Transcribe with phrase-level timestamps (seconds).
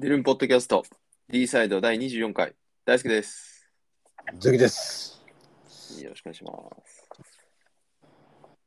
[0.00, 0.84] デルンポッドキャスト
[1.28, 2.54] D サイド第24回
[2.84, 3.68] 大好きです。
[4.38, 5.20] ズキです。
[6.00, 6.52] よろしくお願いしま
[6.86, 7.08] す。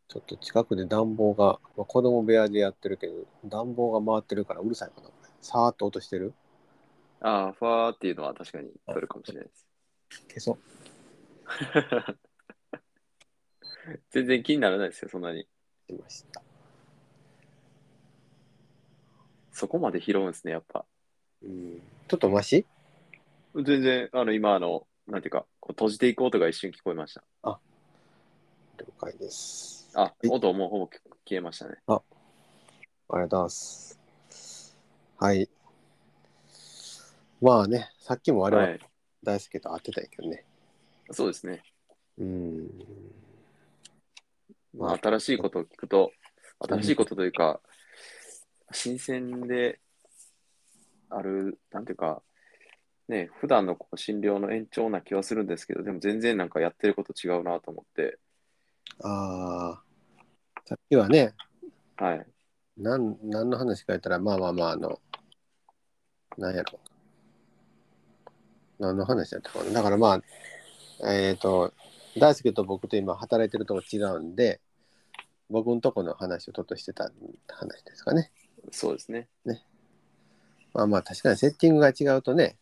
[0.09, 3.13] ちょっと近くで暖房が、まあ、子供部屋でやってるけど、
[3.46, 5.29] 暖房が回ってるからうるさいかな、これ。
[5.39, 6.34] さーっと音してる
[7.21, 9.68] ああ、ファーっていうのは確かに取るかもしれないです。
[10.27, 10.59] 消そう。
[14.11, 15.48] 全然気にならないですよ、そんなに。
[15.88, 16.43] しました。
[19.54, 20.86] そこまで拾うんですね、やっぱ。
[21.44, 21.82] うん。
[22.08, 22.65] ちょっとマシ？
[23.56, 27.24] 全然、あの、今、あの、なんていうか、こう閉じていく音が一瞬聞こえました。
[27.43, 27.60] 了
[29.00, 29.89] 解です。
[29.93, 30.89] あは、い音もうほぼ
[31.28, 31.75] 消えましたね。
[31.88, 32.02] あ
[33.14, 34.00] りがとうございます。
[35.17, 35.50] はい。
[37.42, 38.64] まあね、さっきもあれは。
[38.64, 38.80] はい
[39.23, 40.44] 大好きと会ってたけどね。
[41.12, 41.62] そうですね。
[42.17, 42.70] うん。
[44.76, 46.12] まあ、新しいことを聞くと、
[46.67, 47.62] 新しいことというか、
[48.72, 49.80] 新鮮で
[51.11, 52.22] ある、なんていうか、
[53.08, 58.17] ね、普段のこう診療の延長な気はするんですけど、でも全然なんかやってること違うなと思って、
[59.04, 59.84] ああ、
[60.66, 61.34] さっきはね、
[61.98, 62.26] はい。
[62.78, 65.00] なん何の話か言ったら、まあまあまあ、あの、
[66.38, 66.80] なんやろ。
[68.80, 69.72] 何の話だったかな。
[69.72, 70.14] だからま
[71.04, 71.73] あ、えっ、と、
[72.17, 74.62] 大輔と僕と今働いてるとこ違うんで、
[75.50, 77.12] 僕のとこの話をちょっとしてた
[77.48, 78.32] 話ですかね。
[78.72, 79.28] そうですね。
[80.73, 82.58] まあまあ、確かにセッティングが違うとね、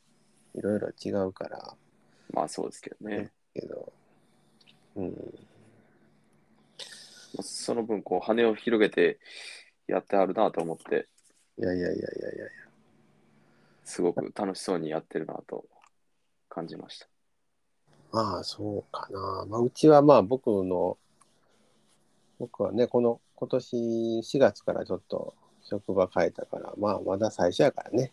[0.55, 1.75] いろいろ違うから、
[2.33, 3.31] まあそうですけどね。
[3.53, 3.91] けど、
[4.95, 5.15] うん、
[7.41, 9.19] その分、こう、羽を広げて
[9.87, 11.07] やってあるなと思って、
[11.57, 12.45] いやいやいやいやいや
[13.83, 15.65] すごく楽しそうにやってるなと
[16.47, 17.07] 感じました。
[18.11, 19.45] まあそうかな。
[19.47, 20.97] まあうちはまあ僕の、
[22.39, 25.33] 僕はね、この今年4月からちょっと
[25.69, 28.11] 職場変えたから、まあまだ最初やからね。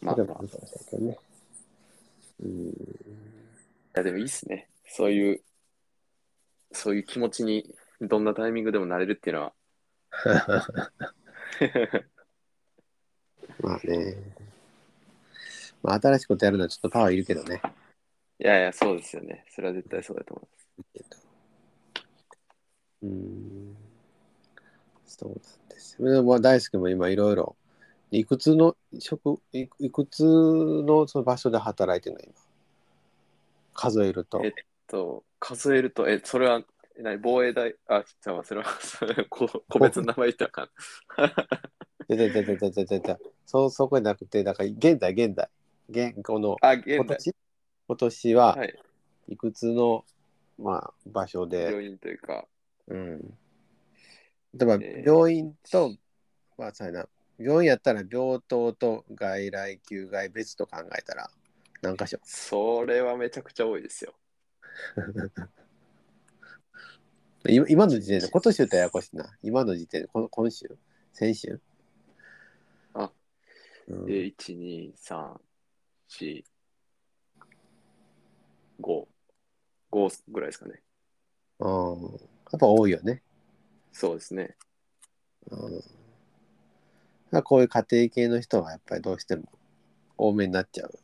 [0.00, 1.18] まあ、まあ、いもいいかもしれないけどね。
[2.42, 2.74] うん。
[3.94, 4.68] やでもいいっすね。
[4.86, 5.42] そういう、
[6.72, 9.52] そういう気持ちにどんなタイミングでもなれるっていうのは、
[13.60, 14.16] まあね。
[15.82, 17.62] まあ新しいことやるのはちょっとパワーいるけどね。
[18.38, 19.46] いやいや、そうですよね。
[19.48, 20.68] それは絶対そうだと思います。
[23.02, 23.76] うん。
[25.06, 25.96] そうなんです。
[26.00, 27.56] まあ、大輔も今いろいろ、
[28.10, 32.32] いくつの職、いくつのその場所で働いてるの今？
[33.74, 34.40] 数えると。
[34.42, 34.52] えっ
[34.86, 36.62] と、数えると、え、それは、
[36.98, 40.70] 何防衛大、あ、じゃあそれは、 そ個個別の名前言ったかん。
[42.08, 43.16] 出て出て出て出て。
[43.44, 45.48] そう、そこじゃなくて、だから現在、現在。
[45.90, 47.34] 現このあ現在
[47.86, 48.58] 今年は、
[49.28, 50.04] い、いくつの、
[50.58, 51.64] まあ、場所で。
[51.64, 52.46] 病院というか。
[52.88, 53.38] うん。
[54.58, 55.08] 例えばえー。
[55.08, 55.94] 病院と、
[56.56, 57.08] まあそうやな、
[57.38, 61.30] 病院やったら病棟と外来休外別と考えたら
[61.82, 64.14] 何箇所それはめちゃくちゃ多いですよ。
[67.48, 69.36] 今今の時点で、今年言ったらややこしいな。
[69.42, 70.76] 今の時点で、この今週？
[71.12, 71.60] 先週？
[72.94, 73.12] あ、
[73.88, 74.06] うん。
[74.06, 75.40] で、1、2、3、
[76.08, 76.44] 4、
[78.80, 79.08] 5、
[79.90, 80.82] 5ぐらいですかね。
[81.58, 82.02] うん
[82.52, 83.22] やっぱ多いよね。
[83.98, 84.54] そうですね。
[85.50, 85.82] うん、
[87.30, 89.44] まあこういう家庭系の人はやっぱりどうしても
[90.18, 90.98] 多めになっちゃう。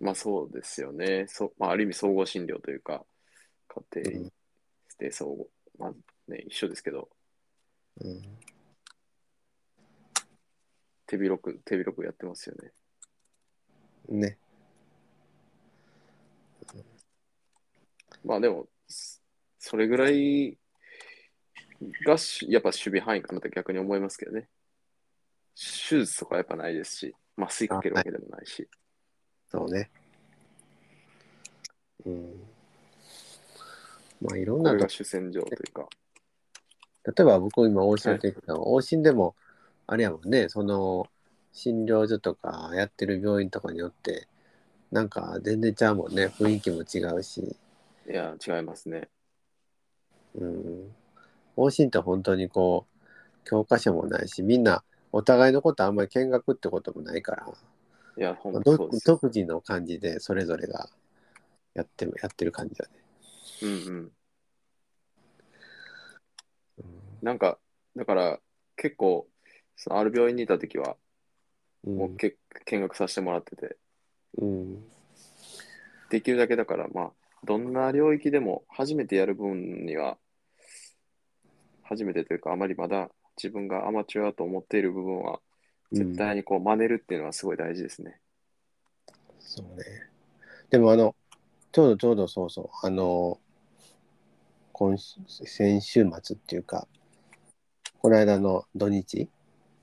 [0.00, 1.26] まあそうですよね。
[1.28, 3.04] そうまあ、ある意味総合診療というか、
[3.92, 4.32] 家庭うん
[4.98, 5.46] で総合、
[5.78, 5.92] まあ
[6.26, 7.08] ね、一緒ですけど、
[8.00, 8.22] うん
[11.06, 12.72] 手広く、手広くやってますよね。
[14.08, 14.38] ね。
[18.24, 19.20] まあでも、そ
[19.60, 20.58] それぐらい
[22.06, 24.48] がしやっぱ守備範囲かなと逆に思いますけどね。
[25.54, 28.68] 手術とかやっぱないですし、麻酔かけるわけでもないし。
[29.50, 29.90] そうね。
[32.06, 32.32] うん。
[34.20, 35.88] まあいろんこなとれが主戦場というか。
[37.04, 39.34] 例えば僕今往診やってるけど、往診でも
[39.86, 41.06] あれやもんねその
[41.52, 44.28] 診療所とかやってる病院とかによって
[44.92, 47.56] なんか全然ちゃうもんね雰囲気も違うし、
[48.08, 49.08] いや、違いますね。
[50.34, 50.94] うん、
[51.56, 52.98] 往診って本当にこう
[53.44, 54.82] 教科書もないしみんな
[55.12, 57.46] お互いのことあんまり見学ってこともないから、
[58.16, 59.14] いや、ほまあんとそうですよ。
[59.16, 60.88] 独自の感じでそれぞれが
[61.74, 62.92] やってもやってる感じだね。
[63.62, 64.12] うんうん。
[66.78, 67.58] うんなんか、
[67.94, 68.40] だから
[68.76, 69.28] 結構、
[69.76, 70.96] そのある病院にいたときは、
[71.84, 73.76] もうけ見学させてもらってて、
[74.38, 74.84] うん
[76.10, 77.12] できるだけだから、まあ、
[77.44, 80.18] どんな領域でも初めてやる分には、
[81.92, 85.40] 初めてというか、あまりまだ自分がアマチュアと思っている部分は、
[85.92, 88.18] 絶対にこう真似るっていうのはすごい大事ですね。
[89.38, 89.84] そうね。
[90.70, 91.14] でもあの、
[91.70, 93.38] ちょうどちょうどそうそう、あの、
[94.72, 96.88] 今週先週末っていうか、
[97.98, 99.28] この間の土日、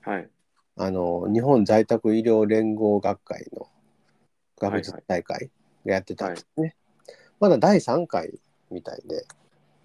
[0.02, 0.28] はい。
[0.76, 3.68] あの、日本在宅医療連合学会の
[4.58, 5.50] 学術大会
[5.86, 6.74] がやってたんですね。
[7.38, 8.40] まだ第3回
[8.70, 9.24] みたいで、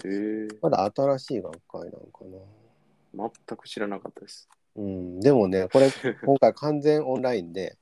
[0.06, 3.30] えー、まだ新しい学会なのかな。
[3.48, 4.48] 全く知らなかったです。
[4.76, 5.90] うん、でもね、これ、
[6.26, 7.78] 今回完全オンラインで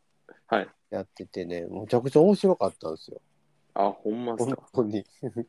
[0.48, 0.70] はい。
[0.90, 3.22] やっててね、むちゃくちゃ面白かったんですよ。
[3.74, 4.70] あ、ほんまっす本か。
[4.74, 5.06] 当に。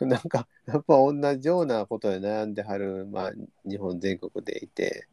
[0.00, 3.32] なんか、やっぱ同じようなことで悩んではる、まあ、
[3.64, 5.08] 日本全国でいて、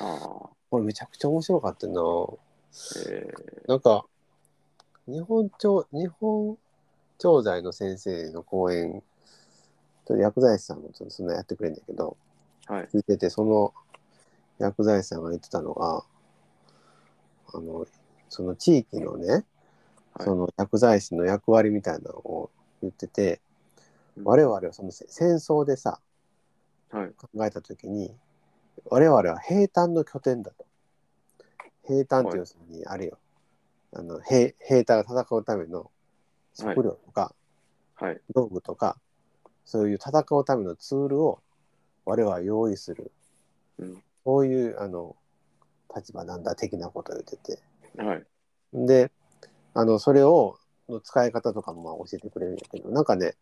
[0.00, 0.50] ああ。
[0.70, 2.02] これめちゃくちゃ面白かったな。
[3.08, 3.32] え
[3.68, 4.06] なんか、
[5.06, 6.58] 日本調、日本
[7.18, 9.04] 調剤の先生の講演、
[10.04, 12.88] と薬剤師さんもそんなやってくれるんだけど、ー、はい。
[12.92, 13.72] 聞いてて、その
[14.58, 16.04] 薬剤師さんが言ってたのが、
[17.52, 17.86] あの、
[18.28, 19.44] その地域のね、はい
[20.20, 23.40] その薬剤師の役割みたいなのを言ってて、
[24.16, 25.98] うん我々はそのせ戦争でさ、
[26.92, 27.10] はい。
[27.16, 28.14] 考えたときに、
[28.84, 30.64] 我々は兵隊の拠点だと。
[31.82, 33.18] 兵隊って要するに、あれよ、
[33.92, 35.90] あの兵兵隊が戦うための
[36.54, 37.34] 食料とか、
[37.96, 38.20] はい。
[38.32, 38.96] 道具とか、
[39.64, 41.40] そういう戦うためのツールを
[42.04, 43.10] 我々は用意する。
[43.78, 44.02] うん。
[44.24, 45.16] そういうあの
[45.94, 47.62] 立場なんだ的なことを言ってて。
[48.02, 48.24] はい。
[48.72, 49.10] で、
[49.74, 50.58] あのそれを
[50.88, 53.34] の使い方とかもまあ教えてくれるんだけど、なんかね、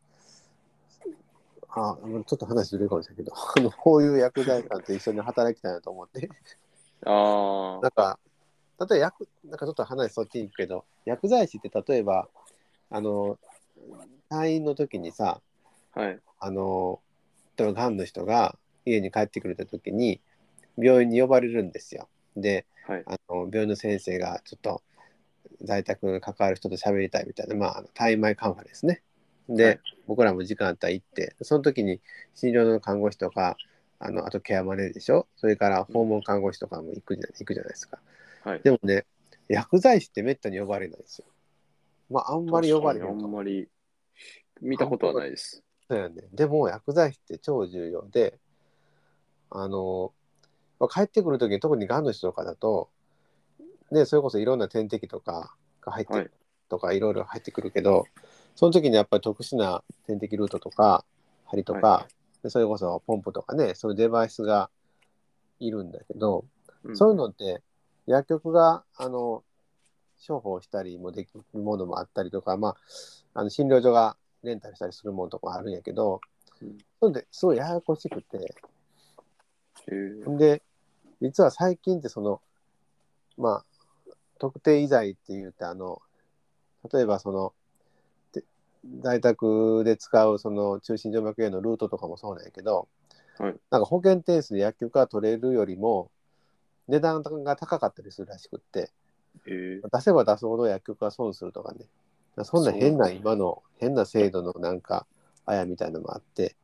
[1.69, 6.29] あちょっと話ずれるかもしれないけど、 あのこういう薬剤師さんと一緒に働きたいなと思って、
[7.05, 8.19] あなんか、
[8.89, 12.29] 例えば薬、なんかちょっと話そっちに行くけど、薬剤師って例えば、
[12.91, 13.39] あの、
[14.31, 15.52] 退院の時にさ、あ。
[15.93, 16.21] はい。
[16.41, 17.01] あの、
[17.57, 20.21] 例えばがんの人が家に帰ってくれた時に、
[20.79, 22.09] 病院に呼ばれるんですよ。
[22.37, 23.03] で、はい。
[23.07, 24.83] あの病院の先生がちょっと
[25.63, 29.03] 在宅に関わる人と喋りたいみたいな、まあ、対面カンファですね。
[29.49, 32.01] で、はい僕らも時間あったら行って、その時に
[32.35, 33.57] 診療の看護師とか、
[34.01, 37.99] あのあとケアマネでしょ、それから訪問看護師とかも行くじゃ行くじゃないですか。
[38.45, 38.61] はい。
[38.65, 39.07] でもね、
[39.49, 41.27] 薬剤師ってめったに呼ばれないんですよ。
[42.11, 43.69] まあ、あんまり呼ばれへ確かにあんまり
[44.61, 45.63] 見たことはないです。
[45.93, 46.23] そうやね。
[46.33, 48.39] でも薬剤師って超重要で、
[49.51, 50.15] あの、
[50.81, 52.89] まあ、帰ってくるときに特にがんの人とかだと、
[53.91, 56.31] ね、それこそいろんな点滴とかが入って、はい
[56.71, 58.07] とかいろいろ入ってくるけど、
[58.57, 61.05] その時にやっぱり特殊な点滴ルートとか、
[61.45, 62.07] 針とか、は
[62.43, 64.71] でそれこそポンプとかね、そういうデバイスが
[65.61, 66.47] いるんだけど、
[66.85, 67.61] うんそういうのって
[68.07, 69.45] 薬局があの
[70.27, 72.77] 処方したりもできるものもあったりとか、まあ、
[73.35, 76.21] あの診療所がレンタルしたりするものとかあるんやけど、
[76.61, 76.79] うん。
[77.01, 78.55] それですごいややこしくて、
[79.89, 79.93] え。
[79.93, 80.63] ーで、
[81.21, 82.41] 実は最近ってその、
[83.37, 83.65] まあ、
[84.39, 86.03] 特定医剤って言って、あの、
[86.93, 87.53] 例えばその、
[88.33, 88.45] で
[89.01, 92.89] 在宅で使うその中心静脈へのルートとかもそうなんやけど、
[93.39, 93.55] はい。
[93.71, 96.11] なんか保険点数で薬局が取れるよりも
[96.89, 98.91] 値段が高かったりするらしくって、
[99.47, 99.51] え。
[99.51, 101.87] ー出せば出すほど薬局が損するとかね、
[102.45, 105.07] そんな変な今の変な制度のなんか、
[105.45, 106.57] あやみたいなのもあって、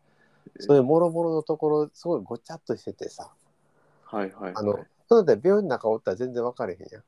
[0.56, 3.30] えーそういうもろもろのところ、すごいごちゃっとしててさ、
[4.06, 4.86] はいはいあの、はい。
[5.08, 7.02] そうだ病院の中おったら全然分かれへんやん。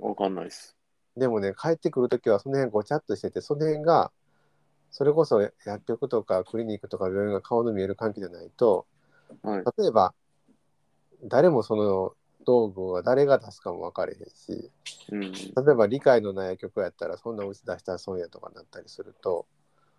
[0.00, 0.76] わかんないです。
[1.16, 4.12] でもね、帰ってくるときはその辺ごちゃっとしてて、その辺が、
[4.90, 8.86] それこそ薬局とかクリニックとか病院が顔の見える関係じゃないと、
[9.42, 9.64] はい。
[9.78, 10.14] 例えば、
[11.24, 12.14] 誰もその
[12.44, 14.70] 道具は誰が出すかも分かれへんし、
[15.10, 15.32] うん。
[15.32, 19.46] 例えば理解のない薬局やったら、そんなうち出したら損やとかなったりすると、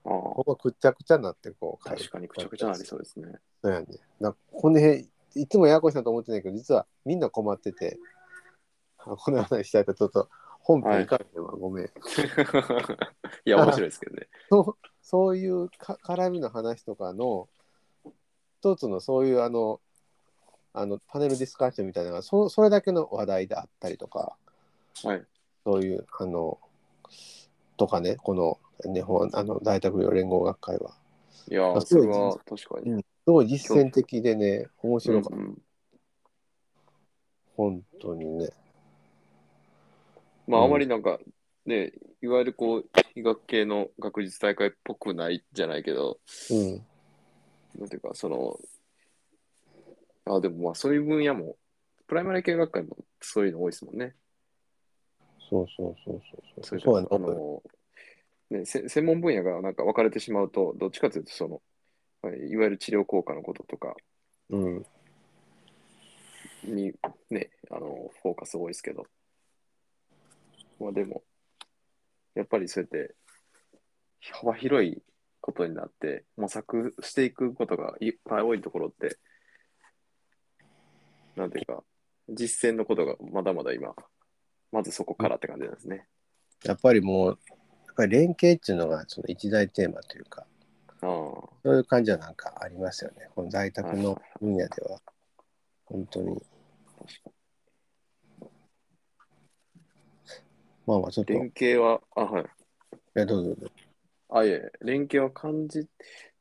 [0.04, 3.28] あここくっちゃくちゃになってこうあ、確かにくちゃくちゃなりそうですね。
[3.62, 3.88] そうやね。
[4.20, 8.00] なこの辺、いつもややこしいなと思ってないけど、実はみんな困ってて、
[8.98, 10.30] あこの話したいとちょっと
[10.62, 11.86] 本編いかへんわ、ごめん。
[13.46, 14.28] いや、面白いですけどね。
[14.50, 17.50] そうそういうか絡みの話とかの
[18.60, 19.82] 一つのそういうあの
[20.74, 24.36] あのパネルディスカッションみたいなのがそそれだけの話題であったりとか
[25.04, 25.24] はい。
[25.64, 26.60] そういうあの
[27.78, 28.60] とかねこの
[28.94, 30.96] 日本あの在宅医療連合学会は。
[31.50, 33.02] いやー、あそれは確かに。
[33.02, 35.62] すごい実践的でね面白かった、うんうん。
[37.56, 38.50] 本当にね。
[40.48, 41.20] まあ、うんあまりなんか、
[41.66, 46.86] ね、いわゆるこう、医学系の学術大会っぽくないじゃないけど、うん。
[47.80, 48.60] なんていうか、その、
[50.26, 51.58] あ、でもまあ、そういう分野も、
[52.08, 54.16] プライマリー系学会もそういうの多いですもんね。
[55.50, 57.64] そうそうそうそうそうそうあの、
[58.50, 61.62] ね、せ専門分野がなんか分かれてしまうと、どっちかというと、その、
[62.22, 63.96] はいいわゆる治療効果のこととか、
[64.50, 64.86] うん
[66.64, 66.94] に
[67.30, 69.06] ね、あの、フォーカス多いですけど。
[70.80, 71.24] まあでも、
[72.36, 73.16] やっぱりそうやって
[74.32, 75.02] 幅広い
[75.42, 79.18] ことになって模索していくことがいっぱい多いところって、
[81.36, 81.84] なんていうか、
[82.30, 83.96] 実践のことがまだまだ今、
[84.72, 86.08] まずそこからって感じなんですね。
[86.64, 90.46] やっぱりもう、やっぱり連携っていうのがその一大テーマというか、
[91.02, 93.28] ああ、そういう感じはなんかありますよね。
[93.36, 95.02] この在宅の分野では。
[95.86, 96.42] 本当に。
[100.88, 102.46] まあまあちょっと、連携は、あ、はい。
[103.14, 103.72] や、どうぞどうぞ。
[104.30, 105.88] あ、いえいえ、連携は感じ、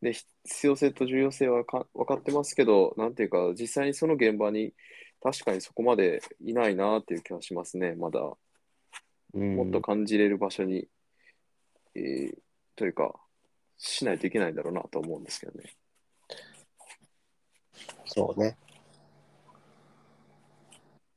[0.02, 0.12] で、
[0.44, 4.74] 必要性と重要性はか分かってますけど、なんていうか、実際にその現場に
[5.22, 8.20] 確かにそこまでいないなっていう気はしますね、まだ。
[9.32, 10.88] うん、もっと感じれる場所に、
[11.94, 12.38] えー
[12.80, 13.14] というか、
[13.76, 15.76] しないといけないんだろうなと思うんですけどね。
[18.06, 18.56] そうね。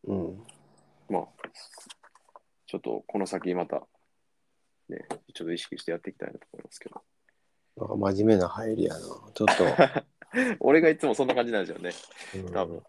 [0.04, 0.44] うん。
[1.10, 1.28] まあ、
[2.68, 3.88] ちょっとこの先また、
[4.90, 7.02] ね、ちょっと意識してやっていきたいなと思いますけど。
[7.78, 9.00] なんか真面目な入りやな。
[9.00, 9.46] ちょっと、
[10.60, 11.92] 俺がいつもそんな感じなんですよね。
[12.46, 12.84] うん多分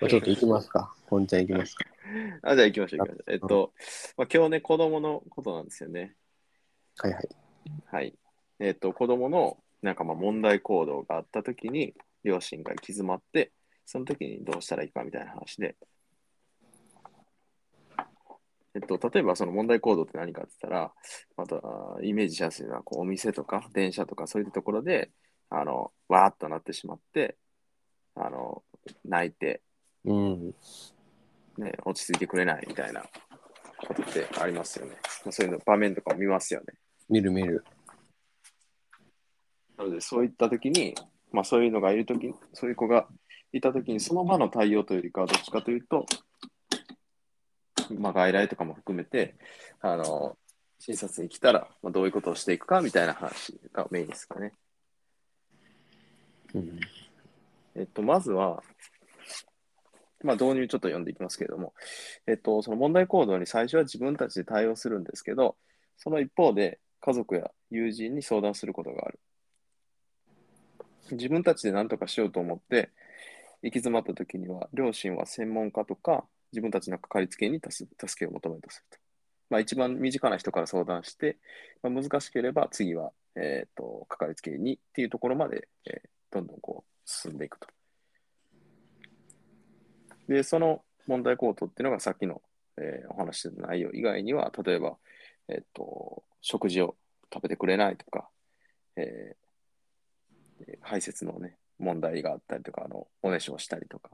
[0.00, 0.94] まあちょっと行きますか。
[1.06, 1.84] こんちゃん行きますか。
[2.42, 3.32] あ、じゃあ行きましょう行きましょう。
[3.32, 3.72] えっと、
[4.16, 6.16] まあ、今日ね、子供のことなんですよね。
[6.98, 7.28] はいはい。
[7.86, 8.18] はい。
[8.58, 13.52] えっと、子供のなんかまあ問題行動があったときに、両親が行き詰まって、
[13.86, 15.76] その時にどうしたらいいかみたいな話で、
[18.74, 20.92] えっと、例えばその問題行動って何かって言ったら、
[21.36, 21.56] また
[22.02, 25.10] イメージしやすいのはこうお店とか電車とかそういうところで、
[25.50, 27.36] あの、わーっとなってしまって、
[28.16, 28.62] あの、
[29.04, 29.62] 泣いて、
[30.04, 30.54] うん。
[31.56, 33.04] ね、落ち着いてくれないみたいな
[33.86, 34.92] ことってありますよね。
[35.24, 36.74] まあ、そういうの場面とかを見ますよね。
[37.08, 37.64] 見る見る。
[39.76, 40.94] なので、そういったときに、
[41.32, 43.06] まあ、そういうのがいるとき、そういう子が
[43.52, 46.06] いたときに、その場の対応というよりかは、どっちかというと、
[47.98, 49.34] まあ、外来とかも含めて、
[49.80, 50.36] あの、
[50.78, 54.52] 診察に来たら、まあ、どういうことをしていくかみたいな話がメインですかね。
[56.54, 56.80] うん。
[57.74, 58.62] えっと、まずは、
[60.22, 61.74] まあ、導入ちょっと読んでいきますけれども、
[62.26, 65.56] えっと、その問題行動に最初は自分たちで対応するんですけど、
[65.96, 69.20] その一方で家族や友人に相談することがある。
[71.10, 72.90] 自分たちで何とかしようと思って
[73.62, 78.98] 行き詰まった時には、両親は専門家とか自分たちのかかりつけに助けを求めるとすると。
[79.50, 81.36] まあ、一番身近な人から相談して、
[81.82, 87.68] まあ、難しければ次は、えー、とかかりつけにっていうところまで、えーどんどんこう進んでいくと。
[90.26, 92.42] で、その問題行動っていうのがさっきの、
[92.76, 94.96] えーお話しした内容以外には、例えば、
[95.46, 96.96] えっ、と、食事を
[97.32, 98.28] 食べてくれないとか、
[98.96, 99.44] えー
[100.82, 104.10] 排泄のね、問題があったりとか、あの、おねしょをしたりとか、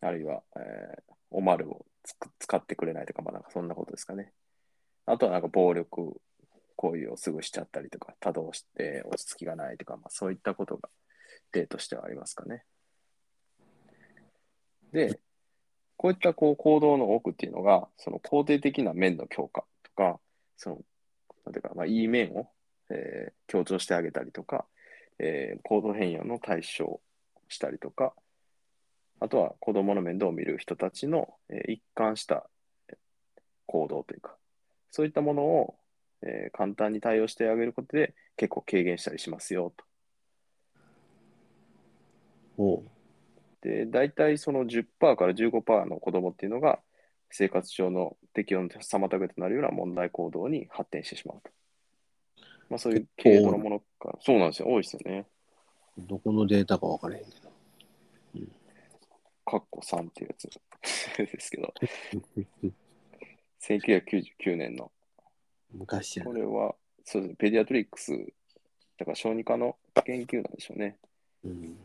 [0.00, 4.32] あるいは、えーおまるをつく使ってくれないとか、まあなんかそんなことですかね。
[5.04, 6.20] あとはなんか暴力
[6.76, 10.88] 行為をすぐしちゃったりとか、多動して落ち着きがないとか、まあそういったことが
[11.52, 12.64] 例としてはありますかね。
[14.92, 15.20] で、
[15.96, 20.18] こういったこう行動の多くっていうのが、その肯定的な面の強化とか、
[20.56, 20.76] その、
[21.44, 22.48] なんていうか、まあ、いい面を、
[22.90, 24.66] えー強調してあげたりとか、
[25.18, 27.00] えー行動変容の対象
[27.48, 28.14] したりとか、
[29.20, 32.48] あとは子供の面倒を見る人たちの、えー一貫した
[32.88, 32.96] えー
[33.66, 34.36] 行動というか、
[34.90, 35.74] そういったものを、
[36.22, 39.84] えー簡単に対応してあげることで結構軽減したりしますよと。
[42.58, 42.82] おう
[43.62, 46.80] で、大体その10%から15%の子供っていうのが
[47.30, 51.50] 生活上の適応の妨げとなるような問題行動に発展してしまうと。
[52.70, 55.26] まあそういう系統のものから、そうなんですよ、多いですよね。
[55.98, 57.47] どこのデータか分からへんけど。
[59.48, 60.50] カッコ3っていうやつ
[61.16, 61.72] ですけど、
[63.60, 64.92] 1999年の、
[65.72, 68.12] 昔やなこれは、そうですね、ペディアトリックス、
[68.98, 70.98] だから小児科の研究なんでしょうね。
[71.44, 71.78] うん。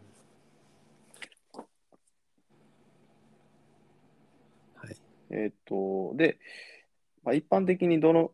[4.75, 4.97] はい。
[5.29, 6.37] えっ、と、で、
[7.23, 8.33] まあ、一般的にどの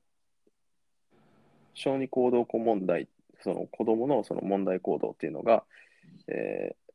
[1.75, 3.07] 小児行動子問題、
[3.41, 5.65] その子供のその問題行動っていうのが、
[6.27, 6.88] えー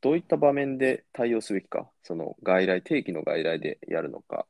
[0.00, 4.46] どういった場面で対応すべきか、その外来、定期の外来でやるのか、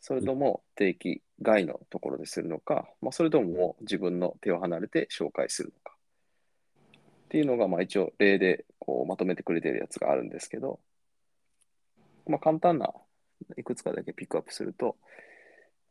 [0.00, 5.96] それとも定期外のところでするのか、まあ、それとも自分の手を離れて紹介するのか。
[7.26, 10.80] っていうのが、まあ一応例でこうまとめてくれてるやつがあるんですけど、
[12.26, 12.92] まあ簡単な
[13.56, 14.96] いくつかだけピックアップすると、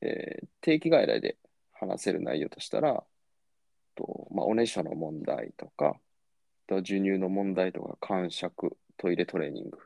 [0.02, 1.38] えー定期外来で
[1.74, 3.04] 話せる内容としたら、
[3.96, 6.00] とまあ、おねしょの問題とか、あ
[6.68, 9.80] とは授乳の問題とか、感触、トイレトレーニング、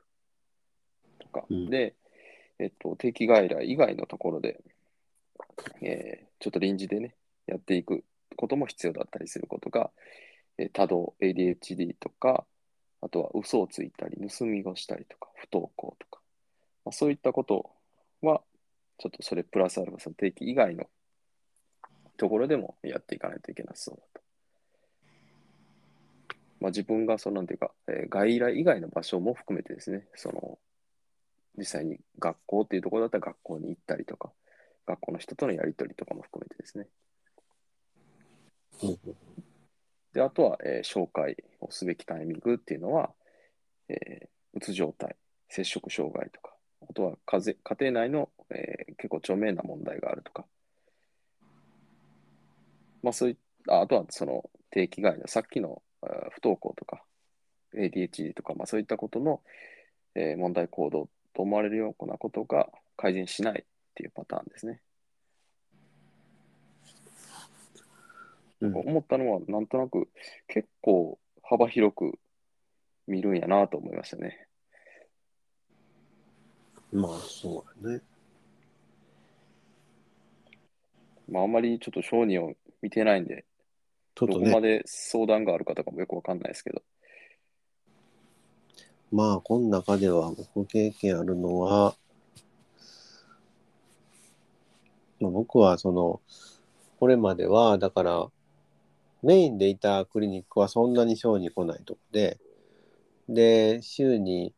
[1.29, 1.45] か。
[1.49, 1.95] うんで、
[2.59, 4.59] えっと、定期外来以外のところで、
[5.81, 7.15] えーちょっと臨時でね、
[7.47, 8.05] やっていく
[8.37, 9.91] ことも必要だったりすることが、
[10.57, 12.45] えー多動、ADHD とか、
[13.01, 16.21] あとは嘘をついたり、盗みをしたりとか、不登校とか、
[16.85, 17.69] まあ、そういったこと
[18.21, 18.41] は、
[18.99, 20.87] ちょっとそれプラスアルファ、その定期以外の
[22.15, 24.18] ところでもやっていかないといけなそうだと。
[26.59, 30.59] まあ、自分がそのなんていうか、えー外来以外の場所も含めてですね、その
[31.57, 34.31] 実際に学校っていうところだったら学校に行ったりとか、
[34.85, 36.87] 学校の人とのやり取りとかも含めてですね。
[40.13, 43.11] で、あとは、えー紹介をすべきタイミングっていうのは、
[43.87, 45.15] えーうつ状態、
[45.47, 46.53] 摂食障害とか、
[46.89, 50.45] あとは家家庭内の、えー結構著名な問題があるとか、
[53.01, 53.35] まあそういっ
[53.65, 57.03] た、あとはその定期外のさっきの不登校とか
[57.75, 59.41] ADHD とか、まあそういったことの、
[60.15, 63.65] えー問題行動と思われるようなことが改善しないっ
[63.95, 64.81] ていうパターンですね。
[68.61, 70.09] うん思ったのは、なんとなく
[70.47, 72.19] 結構幅広く
[73.07, 74.47] 見るんやなと思いましたね。
[76.91, 78.01] まあそうだね。
[81.29, 83.45] まああんまりちょっと小児を見てないんで、
[84.19, 86.81] ちょっとねどこま、で相談があるかとかもよくわかんないですけど。
[89.11, 91.95] まあこの中では僕経験あるのは、
[95.21, 96.21] まあ、僕はその、
[96.99, 98.27] これまではだから
[99.23, 102.39] メインでいたクリニックはそんなに小児来ないとこで、
[103.29, 104.53] で、週に、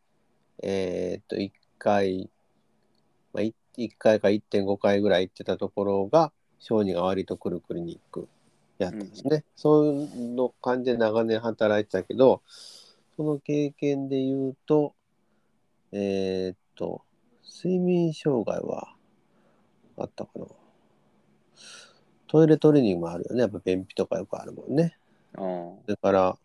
[0.64, 2.32] えーっと、1回、
[3.32, 3.54] まあ、1
[3.98, 8.28] 回か1.5回ぐらい行ってたところが、小児が割と来るクリニック
[8.84, 9.44] やったんですね。
[9.56, 12.42] そういうの感じで長年働いてたけど、
[13.16, 14.96] その経験で言うと、
[15.92, 17.04] えーっと、
[17.44, 18.96] 睡眠障害は
[19.98, 20.46] あったかな。
[22.28, 23.42] トイレトレーニングもあるよね。
[23.42, 24.98] やっぱ便秘とかよくあるもんね。
[25.36, 25.46] ああ、
[25.86, 26.38] だから、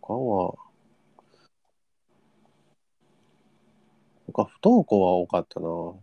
[0.00, 0.54] 他は、
[4.32, 5.66] 他不登校は多かったな。
[5.66, 5.98] 不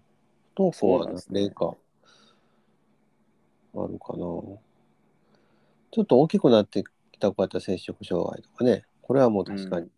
[0.57, 1.84] 登校は何かあ
[3.83, 4.17] るかな。
[4.17, 8.85] ちょっと大きくなってきた子やったら摂食障害とかね。
[9.01, 9.89] これはもう確かに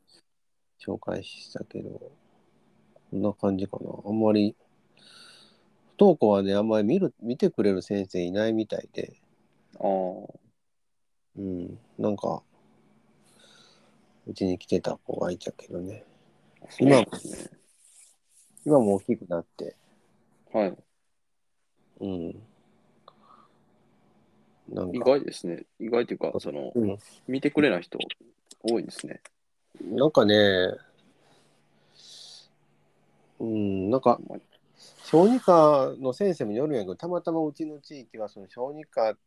[0.79, 3.89] 紹介したけど、こんな感じかな。
[4.05, 4.55] あんまり、
[5.97, 9.13] 不登校はね、あんまり見る、見てくれる先生いないみたいで、
[9.79, 9.87] ああ、
[11.37, 12.43] うん、なんか、
[14.27, 16.03] うちに来てた子がいたけどね。
[16.69, 17.57] そうなんですね。
[18.65, 19.75] 今も大きくなって、
[20.51, 20.77] はい。
[22.01, 22.43] うん。
[24.69, 25.65] なん意か、外ですね。
[25.79, 27.97] 意外というか、その、うん、見てくれない人
[28.63, 29.21] 多いですね。
[29.81, 30.35] なんかね、
[33.39, 34.39] うん、なんか、まあ
[35.09, 39.17] 小児科の先生もよるんやけど、たまたまうちの地域はその小児科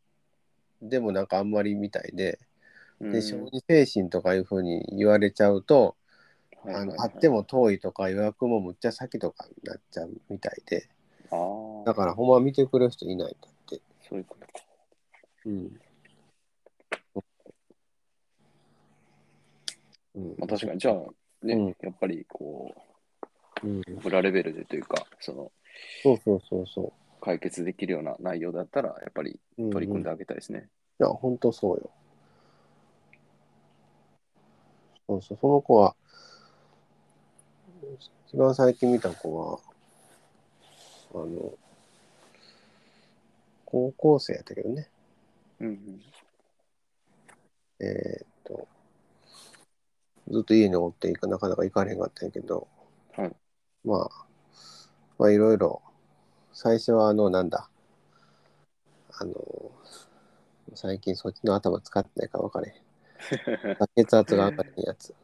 [0.83, 2.39] でもなんかあんまりみたいで、
[3.01, 5.97] うんで、小児精神とかいうふうに言われちゃうと、
[6.63, 10.87] はいはいはいあの、あっても遠いとか予約もむっちゃ先とかになっちゃうみたいで、
[11.31, 13.81] ああ、だからほんま見てくれる人いないんだって。
[14.07, 14.70] そういうことか。
[15.47, 15.81] うん。
[20.15, 20.95] うんまあ確かに、じゃあ、
[21.47, 22.75] ね、うんやっぱりこ
[23.63, 25.53] うん、う、裏レベルでというか、その、
[26.03, 29.63] そうそうそうそ解決できるような内容だったら、やっぱりう。
[29.63, 30.69] うんうん、取り組んであげたいですね。
[31.01, 31.91] いや、ほんとそうよ。
[35.07, 35.95] そうそう、その子は、
[38.29, 39.59] 一番最近見た子は、
[41.15, 41.53] あの、
[43.65, 44.89] 高校生やったけどね。
[45.61, 46.01] うんうん。
[47.81, 48.69] えーっと、
[50.29, 52.69] ずっと家におっていかなかなか行かれへんかったんやけど、
[53.17, 53.37] はい。
[53.85, 54.27] まあ、
[55.19, 55.83] まあいろいろ、
[56.53, 57.71] 最初はあの、なんだ、
[59.13, 59.35] あの、
[60.75, 62.75] 最近そっちの頭使ってないから分かれへん。
[63.97, 65.15] 血圧が上がるやつ。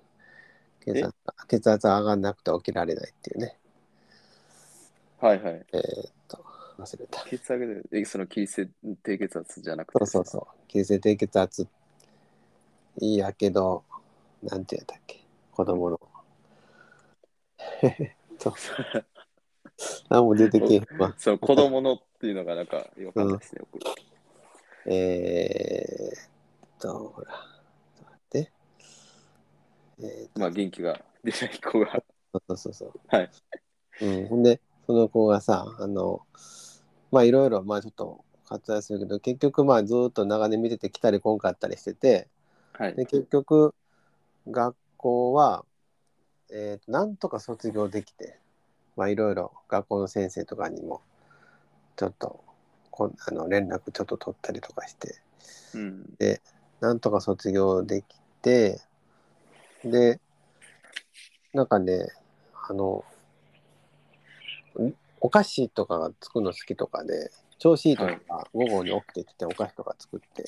[0.80, 1.14] 血圧
[1.48, 3.58] 血圧が上がんなくて起きられないっていうね。
[5.20, 5.66] はいはい。
[5.72, 6.44] えーっと、
[6.78, 7.24] 忘れた。
[7.24, 8.68] 血圧で、えその急性
[9.02, 10.66] 低血圧じゃなくてそうそうそう。
[10.68, 11.66] 急性低血圧
[12.98, 13.84] いいやけど、
[14.42, 15.20] なんて言うんだっけ。
[15.52, 16.00] 子供の。
[17.82, 18.54] えーっと、
[20.08, 21.14] あ、もう出てけえへんわ。
[21.18, 23.84] そう、子供のっていうのがなんか、よかったですね、僕。
[24.86, 26.30] えーっ
[26.78, 27.32] と、ほら、
[27.96, 28.52] ちょっと待って。
[29.98, 32.02] えーまあ、元気が出ない子が。
[32.32, 32.92] そうそうそう。
[33.08, 33.30] はい。
[34.02, 36.22] うん、ほんで、その子がさ、あの、
[37.10, 42.28] まあいろいろ、まあちょっと割愛するけど、結局まあずーっと長年見てて来たり来んかったりしてて、
[42.72, 42.94] はい。
[42.94, 43.74] で、結局、
[44.48, 45.64] 学校は、
[46.50, 48.38] えーと、なんとか卒業できて、
[48.96, 51.02] まあいろいろ学校の先生とかにも、
[51.96, 52.44] ちょっと
[52.90, 55.16] こあの連絡ちょっと取ったりとかして、
[55.74, 56.40] うん、で、
[56.80, 58.80] なんとか卒業できて、
[59.84, 60.20] で、
[61.52, 62.08] なんかね、
[62.68, 63.04] あの、
[65.20, 70.44] お菓子とかが作るの好きとかで、調子いいとか午後に起きてきてお菓子とか作って、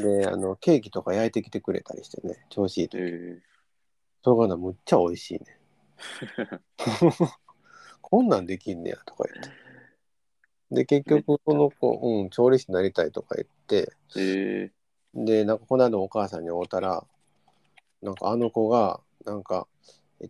[0.00, 2.98] で、あの、ケーキとか焼いてきてくれたりしてね、調子いいと。
[2.98, 3.38] えー、
[4.22, 5.58] それがな、むっちゃ美味しいね。
[8.00, 9.50] こんなんできんねやとか言って。
[10.70, 17.04] で、結局、その子、うん、調理師になりたいとか言って、えー、で、なんかこの間お母さんに会うたら、
[18.02, 19.66] なんかあの子が、なんか、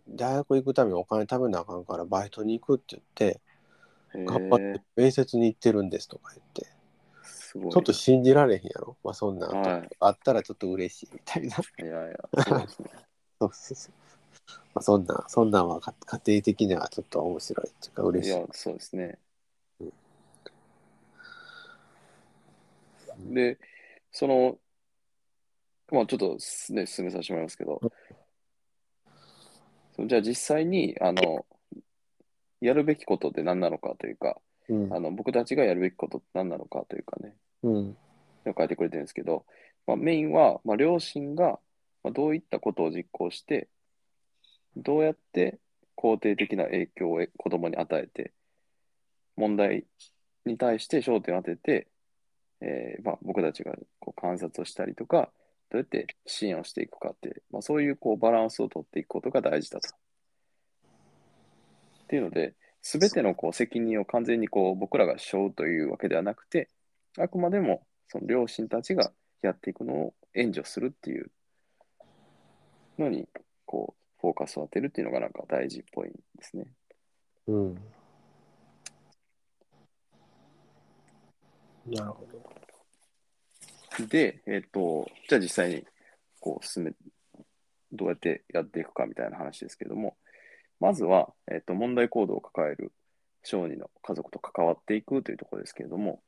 [0.09, 3.41] 大学行くためにお金貯めなあかんからバイトに行くって言って、
[4.25, 8.97] 頑張って面接に行ってるんですとか言って、ちょっと信じられへんやろ？
[9.03, 11.57] まあそんな、はい、あったらちょっと嬉しいみたいな。
[11.57, 12.89] いやいや、そうですね。
[13.39, 13.93] そうそうそう。
[14.73, 15.93] まあそんな、そんなんは家
[16.25, 18.37] 庭的にはちょっと面白いっていうか嬉しい。
[18.37, 19.17] いや、そうですね。
[19.79, 19.85] う
[23.21, 23.57] ん、で、
[24.11, 24.57] その、
[25.91, 26.37] まあちょっと
[26.73, 27.81] ね、進めさせてもらいますけど、
[30.05, 31.45] じゃあ実際に、あの、
[32.61, 37.97] やるべきことって何なのかというか、うん、あの僕たちがやるべきことって何なのかというかね、うん、
[38.45, 39.45] 書いてくれてるんですけど、
[39.85, 41.59] まあ、メインは、まあ、両親が
[42.13, 43.69] どういったことを実行して、
[44.75, 45.59] どうやって
[45.95, 48.33] 肯定的な影響を子供に与えて、
[49.35, 49.85] 問題
[50.45, 51.87] に対して焦点を当てて、
[52.61, 55.31] えーまあ、僕たちがこう観察をしたりとか、
[55.69, 59.89] どうやって支援をしていくかって、まあ、そういうこうバランスをとっていくことが大事だと。
[59.89, 59.91] っ
[62.07, 66.69] ていうので、すべてのこう責任を完全にこう僕らが背負うというわけではなくて、
[67.17, 71.29] あくまでもその両親たちがやっていくのを援助するっていう
[72.97, 73.27] のに、
[73.65, 76.65] こう、フォーカスを当てるっていうのがなんか大事っぽいんですね。
[77.47, 77.75] うん。
[81.87, 82.66] なるほど。
[84.05, 85.83] で、えっ、ー、と、じゃあ実際に
[86.39, 86.91] こう進め、
[87.91, 90.17] どうやってやっていくかみたいな話ですけども、
[90.79, 92.93] まずは、えっと、問題行動を抱える
[93.43, 96.21] 小児の家族と関わっていくというところですけれども、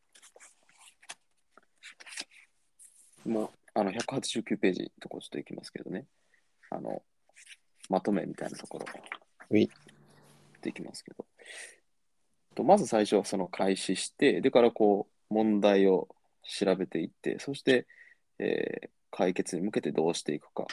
[3.25, 6.05] もう、あの、189ページのところちょっといきますけどね、
[6.71, 7.03] あの、
[7.89, 8.86] まとめみたいなところ、
[10.62, 11.25] できますけど、
[12.55, 16.08] とまず最初はその開始して、でからこう、問題を
[16.49, 17.88] 調べていって、そして、
[18.39, 20.65] えー、解決に向けてどうしていくか、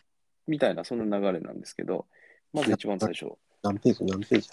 [0.47, 2.07] みたいな、その流れなんですけど、
[2.53, 4.49] まず一番最初、何ページ何ページ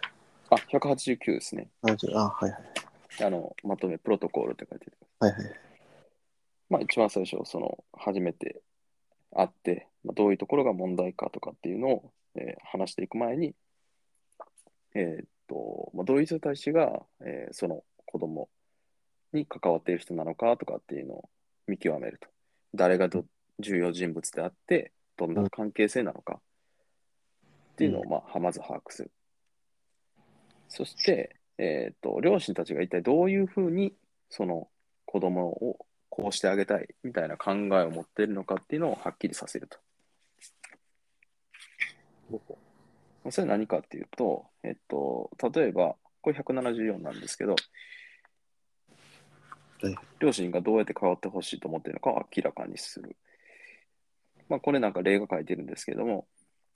[0.49, 1.69] あ、189ですね。
[1.81, 3.23] あ、はいはい。
[3.23, 4.87] あの、まとめ、プロトコールって書いて
[5.21, 5.33] ある。
[5.33, 5.55] はいはい。
[6.69, 8.61] まあ、一番最初、その、初めて
[9.31, 13.55] 会って、まあ、どういうところが問題かとかっていうのを、えー、話していく前に、
[14.95, 18.49] えー、っと、まあ、どういう人たちが、えー、その子供
[19.33, 21.29] に関わっている人なのかとかっていうのを
[21.67, 22.27] 見極めると。
[22.75, 23.25] 誰がど
[23.59, 26.39] 重要人物であって、どんな関係性なのか。
[27.73, 29.11] っていうのを、まあ、まず把握する。
[30.69, 33.93] そして、えっ、ー、と、両親たちが一体どういうふうに、
[34.29, 34.67] その
[35.05, 39.77] 子供をこうしてあげたいみたいな考えを持っているのかっていうのをはっきりさせると。
[43.31, 47.55] それは何かっていうと、えっと、例えば、これ174なんですけど、
[50.19, 53.15] 両親がどうやって変わってほしいと思っているのかを明らかにする。
[54.49, 56.27] まあ、これなんか例が書いてるんですけども、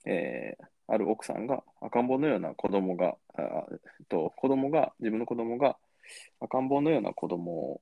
[0.04, 3.66] えー、ある奥さんが赤ん坊のような子供が、あ
[4.08, 5.76] と子供が、自分の子供が
[6.40, 7.80] 赤ん坊のような子供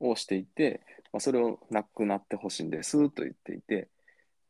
[0.00, 0.80] をしていて、
[1.12, 3.88] まあ、それをなくなってほしいんですと言っていて、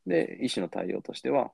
[0.07, 1.51] で、医師の対応としては、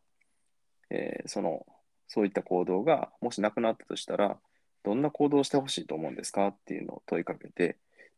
[0.91, 1.67] えー、その、
[2.09, 4.39] そういった行動がもしなくなったとしたら、
[4.85, 7.77] どんな行動をしてほしいと思うんですかっていうのを問いかけて、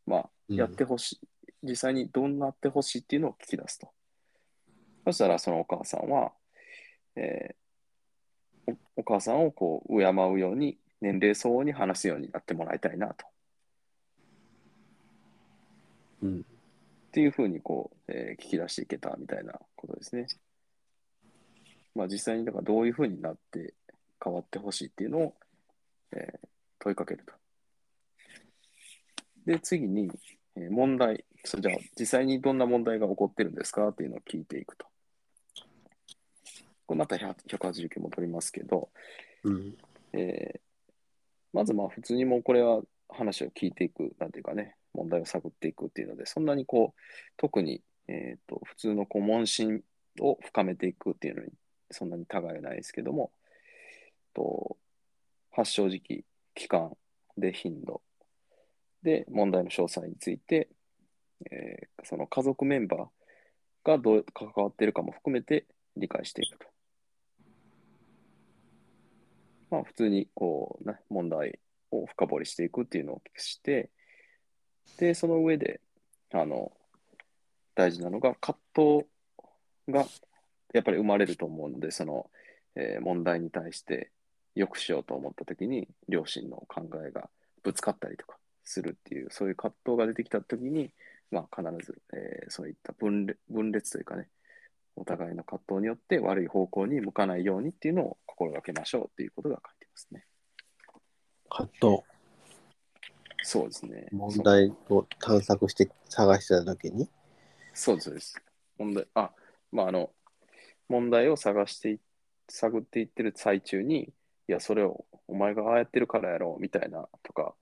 [0.09, 1.21] まあ、やってほしい、
[1.62, 3.88] うん、実際にどんなってほしいっていうのを聞き出すと。
[5.07, 6.33] そしたら、そのお母さんは、
[7.16, 13.27] えー、お母さんをこう敬うように年齢相応に話すようになってもらいたいなと。
[16.23, 20.27] うん、っていうふうにこう、えー、聞き出していけたみたいなことですね。
[21.94, 23.75] まあ実際にだからどういうふうになって
[24.23, 25.35] 変わってほしいっていうのを、
[26.12, 26.49] えー、
[26.81, 27.38] 問いかけると。
[29.48, 30.11] で、次に、
[30.56, 31.24] えー、問題。
[31.44, 34.87] そじゃあ実際にどんな問題が起こってるんですかっていうのを聞いていくと。
[36.87, 38.90] これまた189戻りますけど、
[39.44, 39.74] うん、
[40.12, 40.61] えー、
[41.54, 47.00] まずまあ普通にもうこれは話を聞いていく、なんていうかね、問題を探っていくっていうので、そんなにこう、
[47.38, 49.80] 特に、えーと、普通のこう問診
[50.20, 51.52] を深めていくっていうのに、
[51.90, 53.32] そんなに違いないですけども、
[54.34, 54.76] と、
[55.50, 56.94] 発症時期、期間
[57.38, 58.02] で頻度、
[59.02, 60.68] で、問題の詳細について、
[61.50, 63.08] えーその家族メンバー
[63.84, 66.66] がどう関わっているかも含めて理解していくと。
[69.70, 71.58] まあ、普通にこう、ね、問題
[71.90, 73.90] を深掘りしていくっていうのをして、
[74.98, 75.80] で、その上で、
[76.32, 76.72] あの、
[77.74, 79.06] 大事なのが葛藤
[79.88, 80.06] が
[80.72, 82.30] やっぱり生まれると思うので、その、
[82.76, 84.12] えー問題に対して
[84.54, 87.28] 良くしようと思ったときに、両親の考えが
[87.62, 90.92] ぶつかったりとかするっていう、そういう葛藤が出てきたときに、
[91.31, 94.28] まあ、必ず、えーそういった分裂分裂というかね、
[94.96, 100.24] お互いの葛藤によって悪い方向に向かないようにっていうのを心がけましょうっていうことが書いてますね。
[101.50, 102.02] 葛藤、
[103.42, 104.09] そうですね。
[104.12, 107.09] 問題を探索して探してた時に、
[107.72, 108.42] そうです、そうです。
[108.78, 109.31] 問題、あ、
[109.72, 110.11] まあ、あの、
[110.88, 112.00] 問題を探してい、
[112.48, 114.12] 探っていってる最中に、
[114.48, 117.54] いや、それをお前がああやってるからやろうみたいなとか、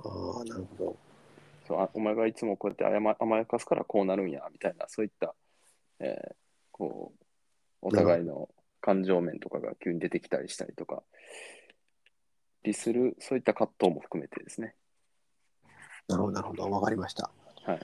[0.00, 0.96] ああ、なるほど。
[1.66, 5.34] そうあお前がいつもこうやって甘甘やかすからこうなるんやみたいな、そういった、
[6.00, 6.34] えー
[6.72, 7.24] こう、
[7.82, 8.48] お互いの
[8.80, 11.02] 感情面とかが急に出てきたりしたりとか、
[12.64, 14.74] りする、そういった葛藤も含めてですね。
[16.08, 16.70] なるほど、なるほど。
[16.70, 17.30] わかりました。
[17.64, 17.80] はい。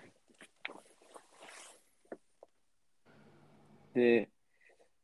[3.95, 4.31] で、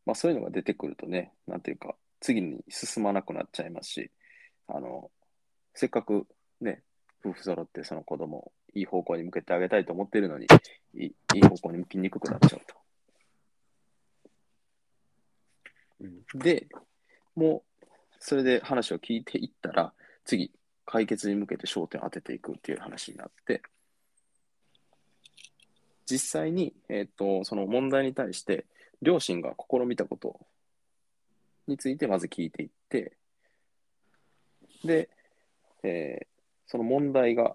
[0.06, 4.10] まあそういうのが出てくるとね、なんていうか、次に進まなくなっちゃいますし、
[4.68, 5.10] あの、
[5.74, 6.26] せっかく
[6.60, 6.82] ね、
[7.24, 10.46] 夫婦揃ってその子供をいい方向に向けてあげたいと思っているのに、
[10.94, 12.60] いいい方向に向きにくくなっちゃう
[16.00, 16.38] と。
[16.38, 16.66] で、
[17.34, 17.86] もう、
[18.18, 20.52] それで話を聞いていったら、次、
[20.84, 23.62] 解決に向けて焦点を当てていくっていう話になって、
[26.04, 28.66] 実際に、えっ、と、その問題に対して、
[29.00, 30.40] 両親が試みたこと
[31.66, 33.16] についてまず聞いていって、
[34.84, 35.08] で、
[35.82, 36.33] えー
[36.74, 37.54] その問題が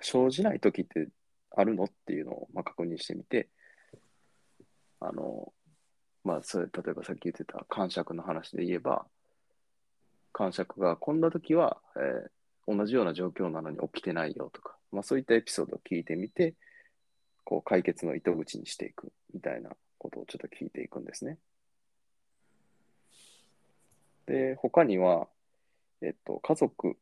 [0.00, 1.08] 生じないときって
[1.56, 3.48] あるのっていうのをまあ確認してみて、
[5.00, 5.54] あの、
[6.24, 9.06] まあ、それ、例えばさっき言ってた感触の話で言えば、
[10.34, 12.30] 感触がこんなときは、えー
[12.70, 16.54] 同じような状況なのに起きてないよとか、まあ、そういったエピソードを聞いてみて、
[17.44, 21.38] こう解決の糸口にしていくみたいなことをちょっと聞いていくんですね。
[24.26, 25.28] で、他には、
[26.02, 26.98] えっと、家族、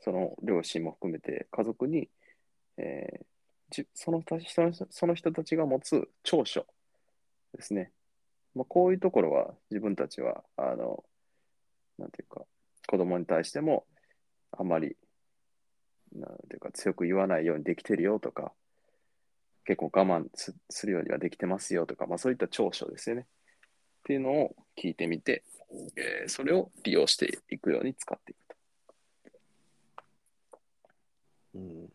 [0.00, 2.08] その両親も含めて家族に、
[2.76, 3.24] えー
[3.70, 6.66] じその人その人その人たちが持つ長所
[7.54, 7.92] ですね。
[8.54, 11.04] まあ、こういうところは自分たちは、あの、
[11.98, 12.44] なんていうか、
[12.88, 13.86] 子供に対しても
[14.50, 14.96] あまり、
[16.12, 18.52] なんていうか、強く言わないようにできてるよとか、
[19.64, 23.22] 結構我慢すするようにはできてますよとか、まあ、そういった長所ですよね。
[23.22, 25.44] っていうのを聞いてみて、
[25.96, 28.56] えーそれを利用していくように使っていくと。
[31.54, 31.92] うん。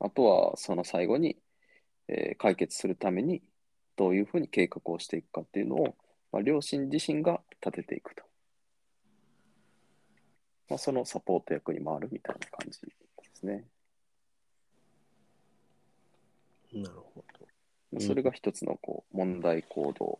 [0.00, 1.36] あとは、その最後に、
[2.08, 3.42] えー解決するために
[3.96, 5.96] どういうふうに計画をしていくかっていうのを、
[6.32, 8.22] まあ、両親自身が立てていくと。
[10.68, 12.88] まあ、そのサポート役に回るみたいな感じで
[13.34, 13.64] すね。
[16.72, 17.46] なるほど。
[17.92, 20.18] まあそれが一つのこう問題行動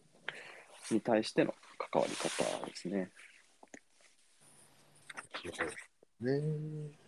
[0.91, 3.11] に対しての関わり方ですね。
[6.21, 7.06] ね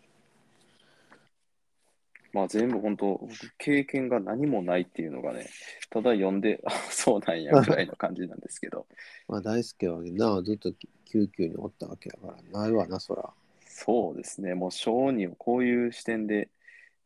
[2.39, 5.49] まあ全部本当、僕経験が何もないっていうのがね、
[5.91, 8.87] ただ読んで、あそうなんや ぐらいの感じなんですけど、
[9.27, 10.73] まあ大輔はな、ずっと
[11.05, 13.29] 救急におったわけやから、ないわな、そら。
[13.67, 16.49] そうですね、もう小児をこういう視点で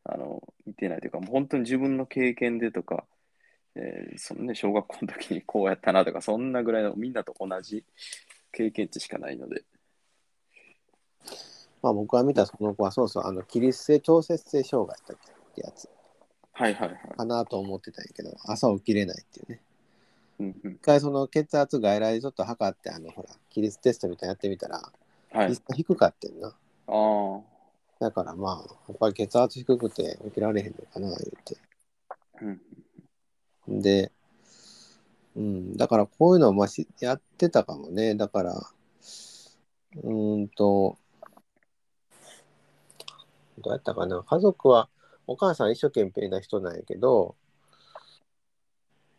[0.05, 3.07] あの見てないというか、もう本当に自分の経験でとか、
[3.75, 7.87] えーそのね、小学校の時にこうやったなとか、そんなぐらいのみんなと同じ
[8.53, 9.65] 経験値しかないので、
[11.83, 15.89] まあ僕が見たその子は、そうそう、あの、起立性調節性障害だってやつ
[16.53, 16.99] はいはいはい。
[17.17, 19.61] かなと思ってたんやけど、朝起きれないっていうね。
[20.39, 24.93] うんうん一回その血圧外来でちょっと測って、あの、ほら、起立テストみたいなのやってみたら、
[25.33, 25.57] はい。
[25.77, 26.49] 低かってんな。
[26.49, 26.53] あ
[26.89, 27.41] あ、
[28.01, 31.57] だからまあ、やっぱり血圧低くて起きられへんのかな、言って。
[33.69, 33.81] うん。
[33.81, 34.11] で、
[35.37, 38.15] うん、だからこういうのをまあしやってたかもね。
[38.15, 40.99] だから、うーんと、
[43.63, 44.23] どうやったかな。
[44.23, 44.89] 家族は、
[45.27, 47.37] お母さん一生懸命な人なんやけど、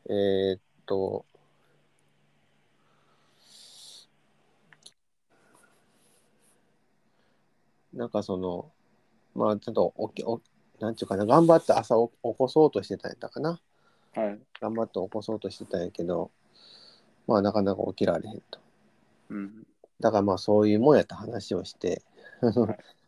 [0.09, 1.25] えーっと、
[7.93, 8.71] なんかその、
[9.33, 10.41] まあちょっと起き、お
[10.79, 13.61] なんちゅうかな、頑張って朝起起こそうとしてたんやったかな。
[14.13, 14.39] はい。
[14.59, 16.31] 頑張って起こそうとしてたんやけど、
[17.27, 18.59] まあなかなか起きられへんと。
[19.29, 19.67] うん。
[19.99, 22.01] だからまあそういうもんやった話をして、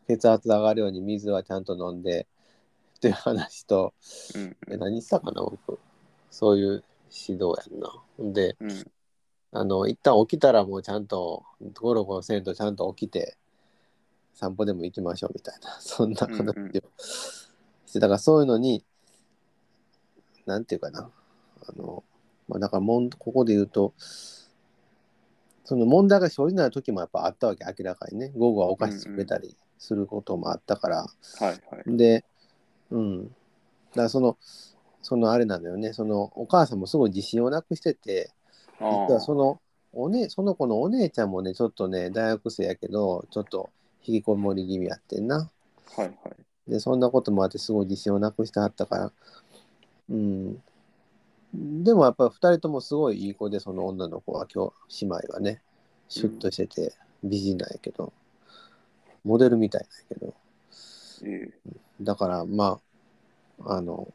[0.07, 2.27] 血圧上がるように水はちゃんと飲んで
[2.97, 3.93] っていう話と、
[4.35, 4.57] うん。
[4.69, 5.79] え何したかな僕
[6.29, 6.83] そういう
[7.27, 8.33] 指導やんな。
[8.33, 8.91] でうん。
[9.51, 13.37] あの一旦起きたらもうちゃんとゴロゴロせんとちゃんと起きて
[14.33, 16.73] 散歩でも行きましょうみたいな そんな話をうんうん
[17.85, 18.83] してだからそういうのに
[20.45, 21.09] なんていうかな
[21.67, 22.03] あの
[22.49, 23.93] まあだからもんここで言うと
[25.65, 31.05] その問題が生じない時もやっぱあったわけ明らかにね午後はお菓子くれたりすることもあったから、は
[31.41, 31.53] いは
[31.85, 31.97] い。
[31.97, 32.23] で、
[32.91, 33.23] うん。
[33.25, 34.37] だからその、
[35.01, 38.31] そのあれなんだよね、そのお母さんもすごい自信をなくしてて、
[38.79, 39.59] 実はその、
[39.93, 43.69] おね、その子のお姉ちゃんもね、ちょっとね、大学生やけど、ちょっと
[44.05, 45.49] 引きこもり気味やってんな。
[45.95, 46.71] はいはい。
[46.71, 49.11] で、そんなこともあって、すごい自信をなくしてはったから、
[50.09, 50.61] うん。
[51.83, 55.61] でもやっぱり2人ともすごいいい子で、その女の子は、今日、姉妹はね、
[56.09, 58.13] シュッとしてて、美人なんやけど、
[59.23, 60.33] モデルみたいなんやけど、
[61.23, 61.49] え
[62.01, 62.79] だからま
[63.63, 64.13] ああの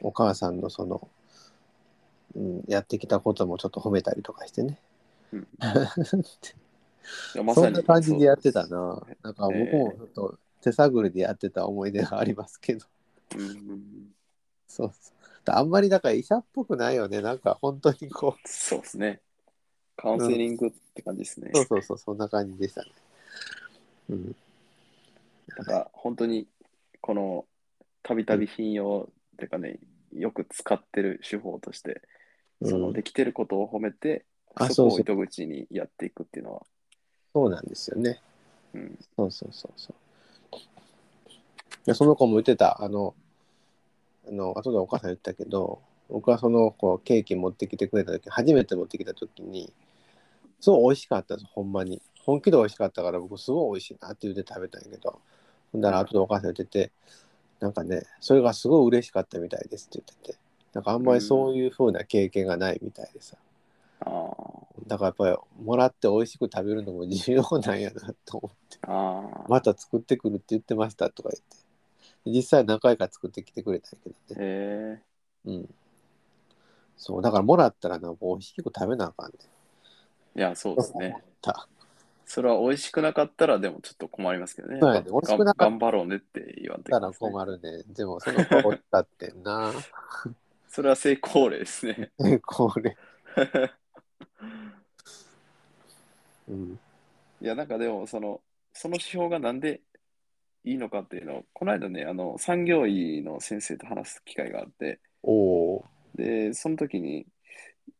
[0.00, 1.08] お母さんのその、
[2.34, 4.78] うん、やってきたこともちょっと褒めたりとかしてね。
[5.32, 5.46] えうん。
[7.54, 9.04] そんな感じでやってたな。
[9.06, 9.16] ね。
[9.22, 12.86] なんか僕もちょっと手探りでやってた思い出がありますけど。
[13.36, 14.14] うんうんうん。
[14.66, 15.15] そうそう
[15.52, 17.20] あんまりだから医者っぽくないよね。
[17.20, 18.48] なんか本当にこう。
[18.48, 19.20] そうですね。
[19.96, 21.50] カウンセリングって感じですね。
[21.54, 22.90] そうそうそうそんな感じでしたね。
[24.10, 24.36] うん。
[25.56, 26.46] なんか本当に
[27.00, 27.46] この
[28.02, 29.78] たびたび頻用っていうかね、
[30.12, 32.02] よく使ってる手法として、
[32.62, 36.62] そのうんできてることを褒めて、あそうそうそこを糸口にやっていくっていうのは、
[37.32, 38.20] そうなんですよね。
[38.74, 39.96] うん、そうそうそうそう。
[40.56, 40.58] い
[41.86, 43.14] やその子も言ってた、あの、
[44.28, 49.72] あの後でお母さん言ったけど、僕はその子ケーキ持ってきてくれた時、初めて持ってきた時に、
[50.60, 52.00] すごい美味しかったんです、ほんまに。
[52.24, 55.20] 本気で美味しかったから、僕すごい美味しいなって言って食べたんやけど、
[55.72, 56.92] ほんだら後でお母さん言ってて、
[57.60, 60.38] なんかね、それがすごい嬉しかったみたいですって言ってて、
[60.72, 63.36] なんかあんまりそういう風な経験がないみたいでさ。
[64.00, 64.46] あー
[64.86, 68.78] だからやっぱりもらって美味しく食べるのも重要なんやなと思って。
[69.48, 71.65] また作ってくるって言ってましたとか言って。
[72.26, 74.46] 実際何回か作ってきてくれたんやけどね。
[74.46, 75.02] へ
[75.46, 75.74] うん。
[76.96, 79.38] そう、だからもらったらな、もう美味しく食べなあかんね。
[80.36, 81.16] えいや、そうですね。
[81.40, 81.68] た
[82.26, 84.80] それは美味しくなかったら、でもちょっと困りますけどね。
[84.80, 87.84] そうやね美味しくなかったがん頑張ろうねって言わんといたら困るね。
[87.94, 89.72] でもその子美味しかってんな。
[90.68, 92.10] それは成功例ですね。
[92.44, 92.96] これ。
[96.48, 96.78] うん。
[97.40, 98.40] いや、なんかでも、その、
[98.72, 99.80] その指標がなんで
[100.66, 105.84] いいのかっていうのを、この間ね、あの、産業医の先生と話す機会があって、おお。
[106.16, 107.20] で、その時に、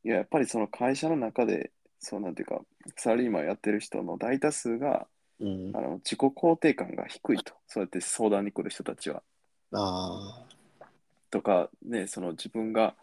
[0.04, 2.60] いや、やっぱりその会社の中で、そうなんていうか、
[2.96, 5.06] サラリーマンやってる人の大多数が、
[5.38, 5.80] うんあ。
[5.80, 9.22] の自己肯定感が低いと、そうやって相談に来る人たちは。
[9.72, 10.44] あ
[11.30, 12.96] とか、ね、その自分が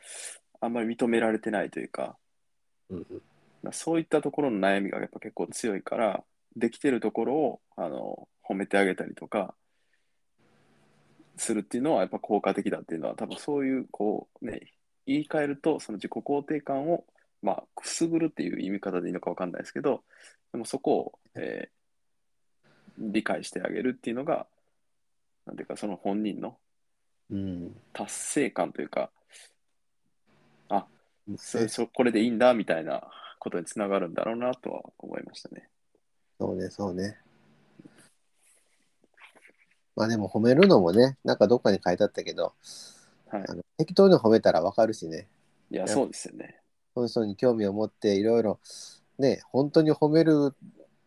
[0.59, 3.21] あんまり認められてないというか、ーうん。
[3.61, 6.23] まあそういったところの悩みがやっぱ結構強いから、
[6.55, 9.55] できてるところをあの褒めてあげたりとか
[11.37, 14.73] するっていうのはやっぱ効果的だっていうのは、多分そういう、こうね、
[15.05, 17.05] 言い換えると、その自己肯定感を、
[17.41, 20.03] まあ、くすぐるっていう意味方でいいのかわかんないですけど、
[20.51, 21.83] でもそこを、えー
[22.97, 24.45] 理解してあげるっていうのが、
[25.45, 26.57] なんていうか、その本人の
[27.31, 27.75] うん。
[27.93, 29.09] 達成感というか、
[30.69, 30.85] あ、
[31.37, 35.69] そねそこれでいいんだみたいなことにつながるんだろうなとは思いましたね。
[36.39, 37.17] そうね、そうね。
[39.95, 42.53] まあでも褒めるのもね、なんかどっかに書いてあったけど、
[43.27, 43.53] はいあ。
[43.53, 45.27] の適当に褒めたらわかるしね。
[45.71, 46.59] いや、そうですよね。
[46.93, 48.59] その人に興味を持っていろいろ
[49.17, 50.53] ね本当に褒める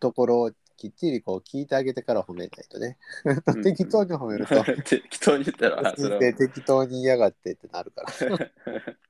[0.00, 6.26] ところをきっちりこう聞いてあげてから褒めないとねうん適当に褒めると 適当に言ったら、あそれは。
[6.26, 8.10] い適当に嫌がってってなるから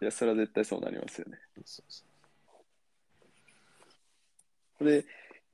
[0.00, 1.38] や、それは絶対そうなりますよね。
[1.64, 1.92] そう
[4.78, 5.04] そで、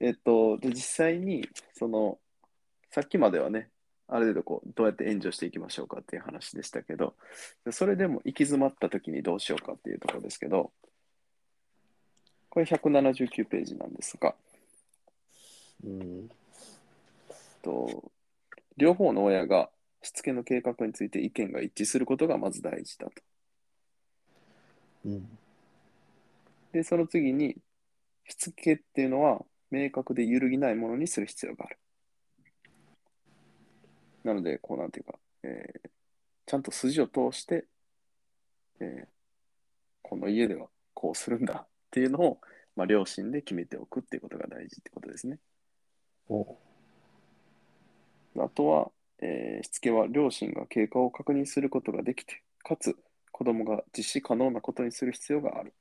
[0.01, 2.19] えっと、で実際に、その、
[2.97, 3.69] さっきまではね、
[4.09, 7.13] ある程度こう、どうやって援助していきましょうかっていう話でしたけど、
[7.67, 10.73] でそれでも行き詰まった時にどうしようかっていうところですけど、
[12.49, 14.35] これ179ページなんですが、
[15.85, 16.31] ううん
[17.61, 18.11] と
[18.79, 19.69] 両方の親が
[20.01, 23.13] しつけの計画について意見が一致することがまず大事だと。
[25.05, 25.39] うん
[26.73, 27.59] で、その次に、
[28.27, 31.79] しつけっていうのは明確で揺るぎないものにする必要がある。
[34.27, 35.91] なので、こうなんていうか、えー
[36.49, 37.67] ちゃんと筋を通して、
[38.81, 39.07] えー
[40.03, 42.39] この家ではこうするんだっていうのを、
[42.77, 45.41] まあ、両親で決めておくっていうことが大事ってことですね。
[46.29, 46.57] お
[48.39, 52.97] あとは、えーしつけは両親が経過を確認することができて、かつ
[53.33, 55.73] 子供が実施可能なことにする必要がある。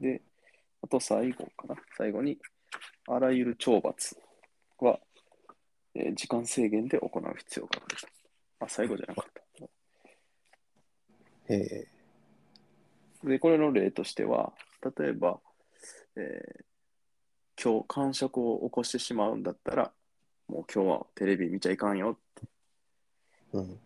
[0.00, 0.22] で、
[0.82, 1.76] あと最後かな。
[1.96, 2.38] 最後に、
[3.06, 4.16] あらゆる懲罰
[4.86, 5.00] は、
[5.94, 8.06] えー時間制限で行う必要があると。
[8.60, 9.66] あ、最後じゃなかった。
[11.50, 11.86] え
[13.24, 14.52] で、これの例としては、
[14.98, 15.40] 例えば、
[16.16, 16.64] えー
[17.60, 19.92] 今日、感触を起こしてしまうんだったら、
[20.46, 23.80] もう今日はテレビ見ちゃいかんよ、ーうん。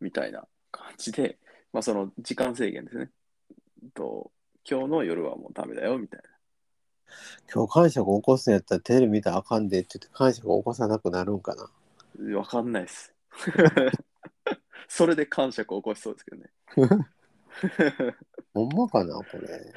[0.00, 1.36] みたいな感じで、
[1.72, 3.10] まあ、その時間制限ですね。
[3.94, 4.30] と
[4.68, 6.22] 今日の夜はもうダメだよ、みたい
[7.52, 11.70] 今日感触起こすんやったらテレビ見たらあかんでって言って感触起こさなくなるんかな。
[12.18, 12.38] な。
[12.38, 13.14] わかんないです。
[14.88, 16.50] それで感触を起こしそうですけどね。
[18.54, 19.72] ほんまかなこれ。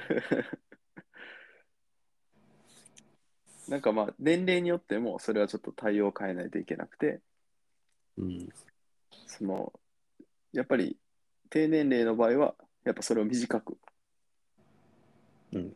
[3.68, 7.22] なんかまあ、年齢によっても、それはちょっと対応を変えないといけなくて、
[8.18, 8.50] うん。
[9.28, 9.72] その、
[10.52, 10.98] やっぱり
[11.50, 13.78] 低年齢の場合は、やっぱそれを短く
[15.54, 15.76] うん。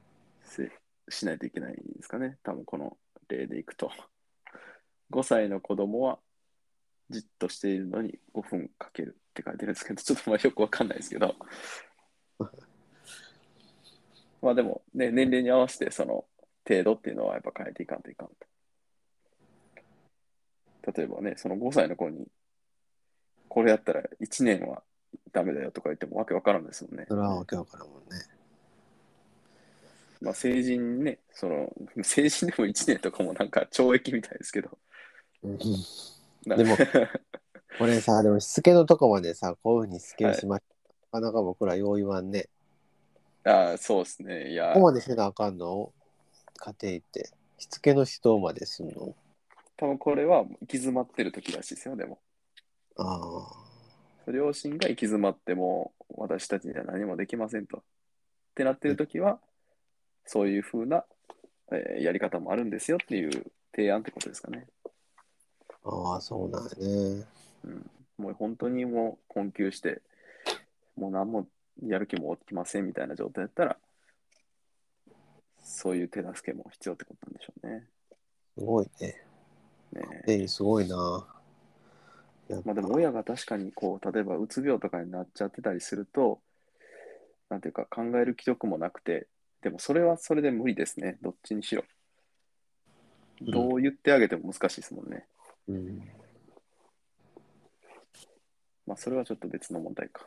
[1.09, 2.37] しないといけないんですかね。
[2.43, 2.97] 多分この
[3.27, 3.91] 例でいくと。
[5.11, 6.19] 5歳の子供は
[7.09, 11.35] じっとしているのに5分かけるって書いてるんですけど、ちょっとまあよくわかんないですけど。
[14.41, 16.25] まあでもね、年齢に合わせてその
[16.67, 18.35] 程度っていうのはやっぱ変えていかんといかんと。
[20.91, 22.27] 例えばね、その5歳の子に、
[23.49, 24.83] これやったら1年は
[25.31, 27.05] ダメだよとか言ってもわけわからんですもんね。
[27.07, 28.34] それはわけわからんもんね。
[30.25, 31.71] まあ成人ね、その、
[32.01, 34.79] 成人でも1年とかもなんか懲役みたいですけど。
[35.43, 36.75] でも
[37.77, 40.63] これさ、 でもしつけのとこまでさ、こういうふうにしつけしまし
[41.11, 41.19] た。
[41.19, 42.49] なかなか僕らよう言わんね。
[43.43, 44.51] ああ、そうですね。
[44.51, 45.93] いやここ、までせなあかんの？
[46.57, 47.29] 家庭って。
[47.59, 49.15] しつけの指導まですんの？
[49.77, 52.19] 多分これは行き詰まってる時らしいですよ、でも。
[52.97, 53.47] あ
[54.27, 54.31] あ。
[54.31, 57.77] 両親が行き詰まっても、私たちには何もできませんと。
[57.77, 57.81] っ
[58.55, 59.39] てなってる時は、
[60.25, 61.05] そういうふうな、
[61.71, 64.67] えーやり方もあるんですよっていう提案ってことですかね。
[65.83, 67.25] ああ、そうなんやね。
[67.63, 70.01] うん、もう本当にもう困窮して、
[70.95, 71.47] もう何も
[71.83, 73.77] やる気も起きませんみたいな状態だったら、
[75.63, 77.87] そういう手助けも必要ってことなんでしょうね。
[78.57, 79.21] すごいね。
[79.93, 81.27] ねええ、すごいな。
[82.63, 86.39] まあでも親が確かにこう、例えばうつ病とかになっちゃってたりすると、
[87.49, 89.27] なんていうか考える気力もなくて、
[89.65, 91.17] でもそれはそれで無理ですね。
[91.23, 91.81] どっちにしろ。
[91.81, 95.25] うんどう言ってあげても難しいですもんね。
[95.67, 96.01] うん。
[98.85, 100.21] まあそれはちょっと別の問題か。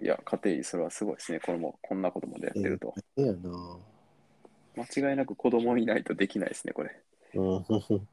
[0.00, 1.40] いや、家庭医、それはすごいですね。
[1.40, 2.94] これも、こんなことまでやってると。
[3.16, 3.78] ええやな。
[4.76, 7.02] 間違いなく子供いないとできないですね、これ。
[7.34, 7.64] うん。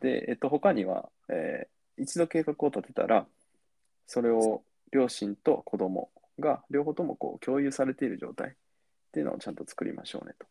[0.00, 1.68] で、えっと、他には、えー
[1.98, 3.26] 一度計画を立てたら、
[4.06, 4.62] それを
[4.92, 8.52] 両親と子供が両方ともこう共有されている状態っ
[9.12, 10.46] ていうのをちゃんと作りましょうねと。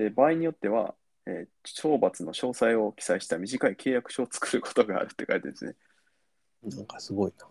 [0.00, 0.94] で、場合によっては、
[1.26, 5.74] えー懲罰の詳細を記載した短い契約書を作ることがあるって書いてるんですね。
[6.76, 7.46] なんかすごいな。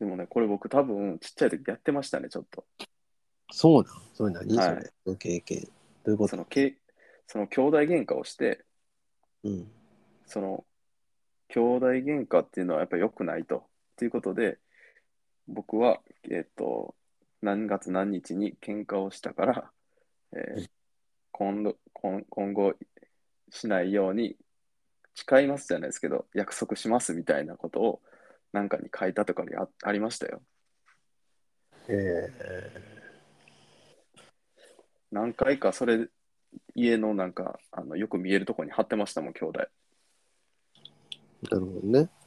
[0.00, 2.64] でもね、これ僕多分ちっちゃい時やってましたね、ちょっと。
[3.52, 3.94] そうなん。
[4.12, 5.60] それ何、はいそれの経験。
[5.62, 5.68] ど
[6.06, 6.30] ういうこと？
[6.30, 6.76] そのけ
[7.26, 8.64] その兄弟喧嘩をして、
[9.44, 9.70] うん。
[10.26, 10.64] その
[11.48, 13.69] 兄弟喧嘩っていうのはやっぱり良くないと。
[14.00, 14.58] ということで、
[15.46, 16.94] 僕は、えっ、と、
[17.42, 19.70] 何月何日に喧嘩をしたから、
[20.32, 20.70] えー
[21.32, 22.74] 今度今今後
[23.50, 24.36] しないように
[25.14, 28.00] 誓いますじゃないですけど、約束しますみたいなことを
[28.52, 30.42] なんかに書いたとかにあありましたよ。
[31.88, 32.28] え
[35.10, 36.08] 何回かそれ、
[36.74, 39.60] 家のなんかあのよく見えるところに貼ってましたもん、兄弟。
[41.44, 42.19] ー、なるほどね。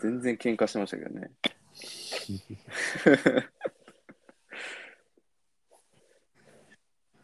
[0.00, 1.30] 全然喧嘩してましたけどね。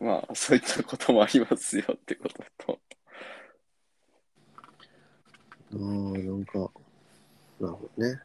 [0.01, 2.81] まあ、そういったこともありますよってことと、
[5.73, 6.59] ああ、なんか、
[7.61, 8.23] なるほどね。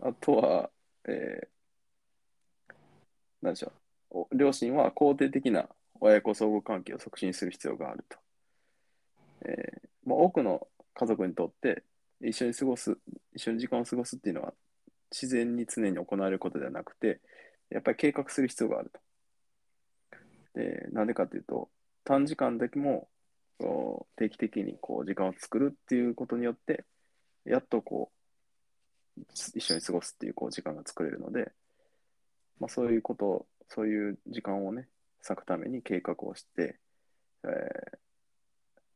[0.00, 0.70] あとは、
[1.08, 2.74] えー、
[3.42, 3.72] なんでしょ
[4.10, 5.68] うお、両親は肯定的な
[6.00, 8.18] 親子相互関係を促進する必要があると。
[9.46, 10.68] えーまあ、多くの
[10.98, 11.84] 家族にとって、
[12.20, 12.98] 一緒に過ごす、
[13.32, 14.52] 一緒に時間を過ごすっていうのは、
[15.12, 17.20] 自然に常に行われることではなくて、
[17.70, 19.00] やっぱり計画する必要があると。
[20.54, 21.70] で、なんでかっていうと、
[22.02, 23.08] 短時間だけも
[24.16, 26.84] 定期的にこう時間を作るっていうことによって、
[27.44, 28.10] やっとこ
[29.16, 29.22] う、
[29.54, 31.52] 一緒に過ごすっていうこう時間が作れるので、
[32.58, 34.88] まあ、そういうこと、そういう時間をね、
[35.22, 36.80] 割くために計画をして、
[37.44, 37.98] えー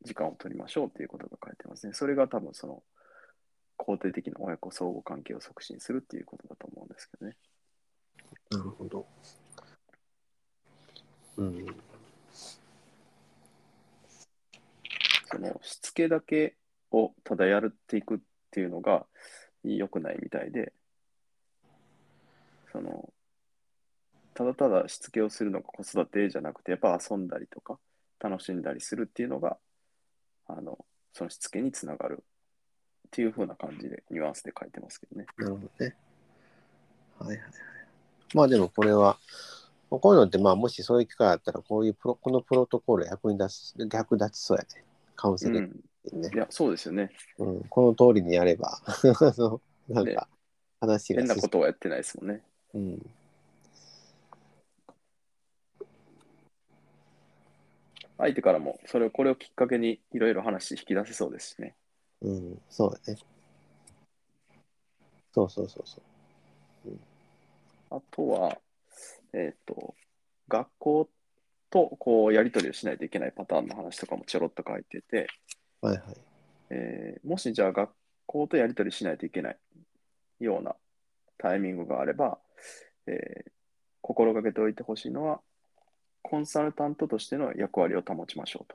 [0.03, 1.93] 時間を取りましょうっていうことが書いてますね。
[1.93, 2.83] それが多分その、
[3.77, 7.35] 肯定的な親子相互関係を促進するっていうことだと思うんですけどね。
[8.51, 9.05] なるほど。
[11.37, 11.65] うん。
[15.25, 16.55] そのしつけだけ
[16.91, 18.19] をただやっていくっ
[18.51, 19.07] ていうのが
[19.63, 20.73] 良くないみたいで、
[22.71, 23.11] その、
[24.33, 27.79] ただただしつけをするのが子育てじゃなくて、やっぱ遊んだりとか、
[28.19, 29.57] 楽しんだりするっていうのが、
[30.47, 35.25] あの、そのしつけにつながるっていう風な感じで、ニュアンスで書いてますけどね。
[35.37, 35.95] なるほどね。
[37.19, 37.51] はいはいはい。
[38.33, 39.17] まあでもこれは、
[39.89, 44.83] こういうのってまあもしそういう機会あったら、こういうプロ、このプロトコール役に立つ、役立ちそうやね。
[45.15, 45.69] カウンセリンうん。
[45.69, 45.83] グ
[46.19, 46.37] ねい。
[46.37, 47.11] や、そうですよね。
[47.37, 48.81] うん、この通りにやれば、
[49.87, 50.27] なんねか
[50.81, 52.43] 話が変な進ことはやってないですもんね。
[52.73, 53.13] うん。
[58.17, 61.75] 相手からも、それを、これをきっかけにいろいろ話引き出せそうですしね。
[62.21, 63.19] うん、そうだね。
[65.33, 66.97] そうそうそうそう。
[67.89, 68.57] あとは、
[69.33, 69.95] えっ、と、
[70.47, 71.09] 学校
[71.69, 75.27] とこうやり取りをしないといけないパターンの話とかもちょろっと書いてて、
[75.81, 76.17] はいはい。
[76.69, 77.91] えーもしじゃあ学
[78.25, 79.57] 校とやり取りしないといけない
[80.39, 80.75] ような
[81.37, 82.37] タイミングがあれば、
[83.07, 83.51] えー
[84.05, 85.39] 心がけておいてほしいのは、
[86.23, 88.73] コンサルタントとしての役割を保ちましょう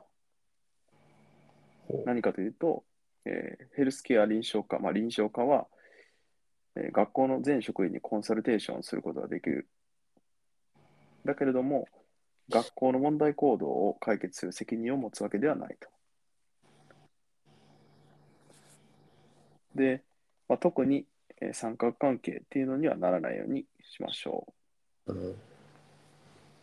[1.89, 2.03] と。
[2.05, 2.85] 何かというと、
[3.25, 5.67] えーヘルスケア臨床科、まあ、臨床科は、
[6.75, 9.67] えー学校の全職員にコンサルテーションをすることができる。
[11.25, 11.87] だけれども、
[12.49, 15.89] 学校の問題行動を解決する責任を持つわけではないと。
[19.75, 20.03] で、
[20.47, 21.05] まあ、特に、
[21.41, 24.53] えー三角関係っていうのにはならないようにしましょ
[25.07, 25.13] う。
[25.13, 25.35] うん、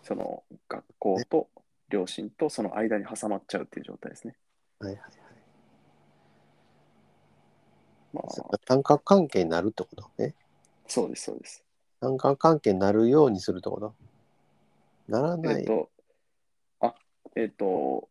[0.06, 1.48] その学校と
[1.88, 4.36] 両親とその間に挟まっちゃうっていう状態ですね。
[4.78, 5.12] はいはいはい。
[8.12, 10.36] まあ、三角関係になるってことね。
[10.86, 11.64] そうです、そうです。
[12.00, 13.94] 三角関係になるようにするってこと？
[15.08, 15.64] ならえっ、ない。
[15.64, 15.90] と、
[16.80, 16.94] あ、
[17.34, 18.08] えっ、と、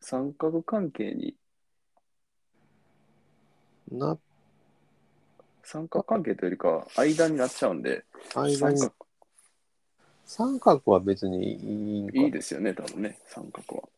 [0.00, 1.34] 三角関係に、
[3.90, 4.16] な、
[5.72, 8.04] 三角関係というよりかは間になっちゃうんで、
[8.34, 8.92] 間に三角
[10.24, 13.88] 三角は別にいいんかいいですよね、多分ね、三角は。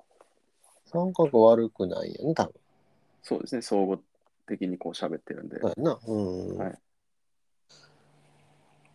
[0.84, 2.52] 三角悪くないよね、多分。
[3.22, 3.98] そうですね、相互
[4.46, 5.98] 的にこう喋ってるんで、そうやな。
[6.06, 6.58] うん。
[6.58, 6.78] はい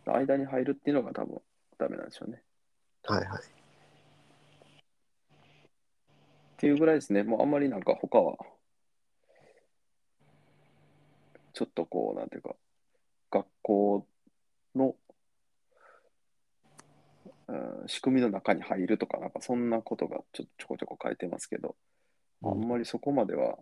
[0.06, 1.42] 間に入るっていうのが多分
[1.78, 2.42] ダメなんでしょうね。
[3.04, 3.42] はいはい。
[3.42, 3.42] っ
[6.56, 7.24] ていうぐらいですね。
[7.24, 8.36] もうあんまりなんか他は、
[11.52, 12.54] ちょっとこう、なんていうか、
[13.30, 14.06] 学校
[14.74, 14.94] の、
[17.48, 21.76] うん仕組みの中に入るとか、なんかそんなことがちょちょこちょこ書いてますけど、
[22.44, 23.56] あんまりそこまでは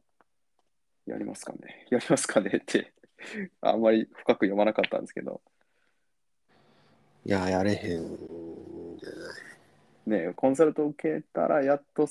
[1.07, 1.87] やりますかね。
[1.91, 2.93] やりますかねって、
[3.61, 5.41] あんまり深く読まなかったんですけど、
[7.25, 10.29] いや、やれへんじゃない。
[10.29, 12.09] ね、コンサルトを受けたら、やっと、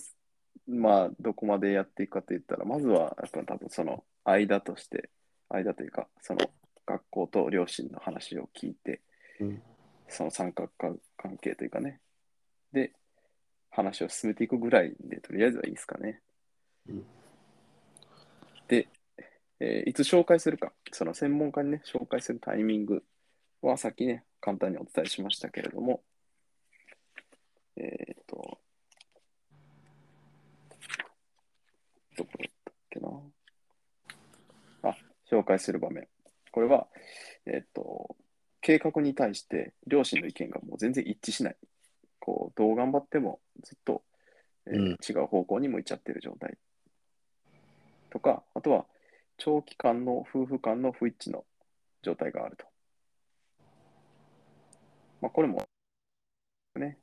[0.67, 5.09] まあ、どこまでやっていくかといったら、まずは、やっぱ多分その間として、
[5.47, 6.39] 間というか、その
[6.85, 9.01] 学校と両親の話を聞いて、
[9.39, 9.61] うん。
[10.07, 11.99] その三角関関係というかね、
[12.71, 12.93] で、
[13.71, 16.21] 話を進めていくぐらいで、とりあえずはいいですかね。
[16.87, 17.05] うん
[18.67, 18.87] で、
[19.59, 23.03] えーいつ紹介するか、その専門家にね、紹介するタイミング
[23.61, 26.01] はさっきね、簡単にお伝えしましたけれども、
[27.77, 28.59] えっ、と、
[32.17, 33.09] どこだったっけな。
[34.83, 34.97] あ、
[35.31, 36.07] 紹介する場面。
[36.55, 36.87] これは、
[37.45, 38.15] えっ、と、
[38.61, 41.57] 計画に対して両親の意見がもう全然一致しない。
[42.21, 44.03] こう、どう頑張ってもずっと、
[44.65, 46.57] えーうん違う方向に向いちゃってる状態。
[48.09, 48.85] とか、あとは、
[49.35, 51.43] 長期間の夫婦間の不一致の
[52.01, 52.65] 状態があると。
[55.21, 55.61] まあ、これも、
[56.77, 56.99] ね、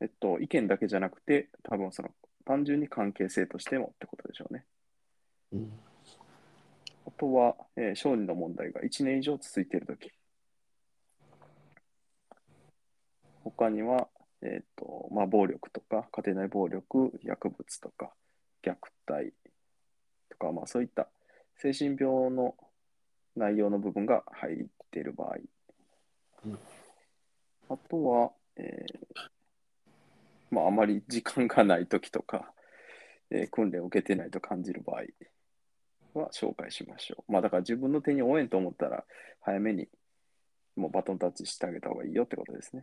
[0.00, 2.08] えっと、意見だけじゃなくて、多分その、
[2.44, 4.64] 単純に関係性としてもってことでしょうね。
[5.52, 5.87] うん。
[7.08, 10.10] あとは、えー小児の問題が1年以上続いているとき。
[13.44, 14.08] 他には、
[14.42, 18.12] えっ、と、まあ、暴力とか、家庭内暴力、薬物とか、
[18.62, 18.74] 虐
[19.06, 19.32] 待
[20.28, 21.08] とか、まあ、そういった
[21.56, 22.54] 精神病の
[23.36, 25.36] 内容の部分が入っている場合。
[26.44, 26.58] うん
[27.70, 29.30] あとは、えー
[30.50, 32.50] まあ、あまり時間がないときとか、
[33.30, 35.02] えー訓練を受けてないと感じる場合
[36.18, 37.32] は紹介しましょう。
[37.32, 39.04] まあ、だから自分の手に負えんと思ったら、
[39.40, 39.88] 早めに
[40.76, 42.82] もうバトンタッチしてあげた方がいいよってことですね。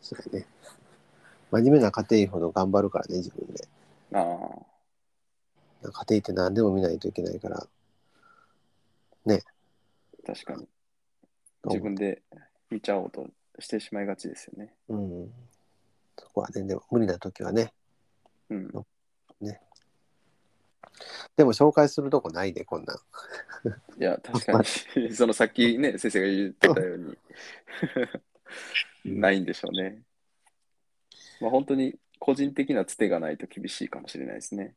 [0.00, 0.46] そうやね。
[1.50, 3.68] 真面目な家庭員ほど頑張るからね、自分で。
[4.12, 7.66] ああ、家庭って何でも見ないといけないから。
[10.24, 10.66] 確かに。
[11.66, 12.22] 自分で
[12.70, 13.26] 見ちゃおうと
[13.58, 14.74] してしまいがちですよね。
[14.88, 15.32] うん。
[16.18, 17.72] そこはね、でも無理な時はね。
[18.50, 18.86] うん。
[21.36, 22.96] でも紹介するとこないで、こんなん。
[24.00, 24.62] いや、確か
[24.96, 27.18] に、 そのさっきね、先生が言ってたように、
[29.04, 30.02] ないんでしょうね。
[31.40, 34.74] まあ、本当に個人的なつてがないと厳しいかもしれないですね。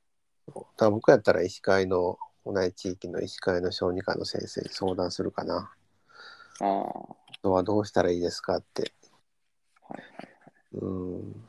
[0.77, 5.73] だ僕やったら医師会の、同じ地域の医師会の小児科の先生に相談するかな。
[6.59, 8.83] ああ、はあとはどうしたらいいですかって。
[8.83, 8.85] い
[9.89, 10.03] はい。
[10.73, 11.47] うん。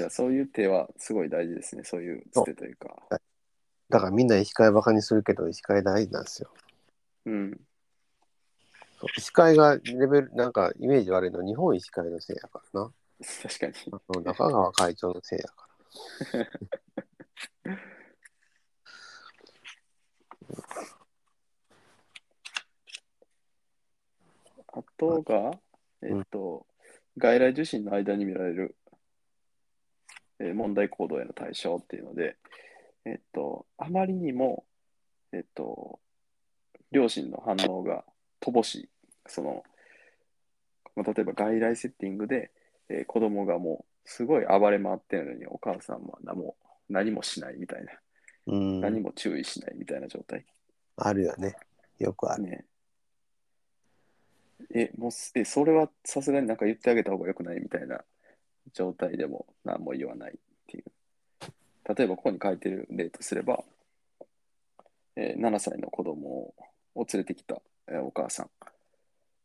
[0.00, 1.84] いや、そういう手はすごい大事ですね。
[1.84, 2.96] そういうつてというか。
[3.90, 6.50] だからみんな医師会バカにするけど、医師会大事なんですよ。
[7.26, 7.60] うん。
[8.98, 12.90] そう医師会がレベル、なんかイメージ悪いの日本医師会のせいやからな。
[13.42, 13.74] 確かに。
[13.92, 15.68] あの中川会長のせいやか
[24.72, 25.50] あとが、
[26.02, 26.66] えっと、
[27.18, 28.76] 外来受診の間に見られる、
[30.40, 32.36] えー問題行動への対象っていうので、
[33.04, 34.64] えっと、あまりにも、
[35.32, 36.00] えっと、
[36.90, 38.04] 両親の反応が
[38.40, 38.88] 乏しい。
[39.26, 39.62] その、
[40.96, 42.50] まあ例えば外来セッティングで、
[42.88, 46.56] えー子供がもうすごい暴れ回ってるのにお母さんは何も
[46.88, 48.00] 何もしないみたいな、ら。
[48.46, 48.80] うん。
[48.80, 50.44] 何も注意しないみたいな状態。
[50.96, 51.54] あるよね。
[51.98, 52.42] よくある。
[52.42, 52.64] ね
[54.74, 58.04] え、もうす、え、それはさすがになんか言ってあげた方がよくないみたいな
[58.72, 60.34] 状態でも何も言わないっ
[60.66, 60.84] ていう。
[61.94, 63.62] 例えばここに書いてる例とすれば、
[65.16, 66.54] えー7歳の子供
[66.94, 68.50] を連れてきた、えーお母さん。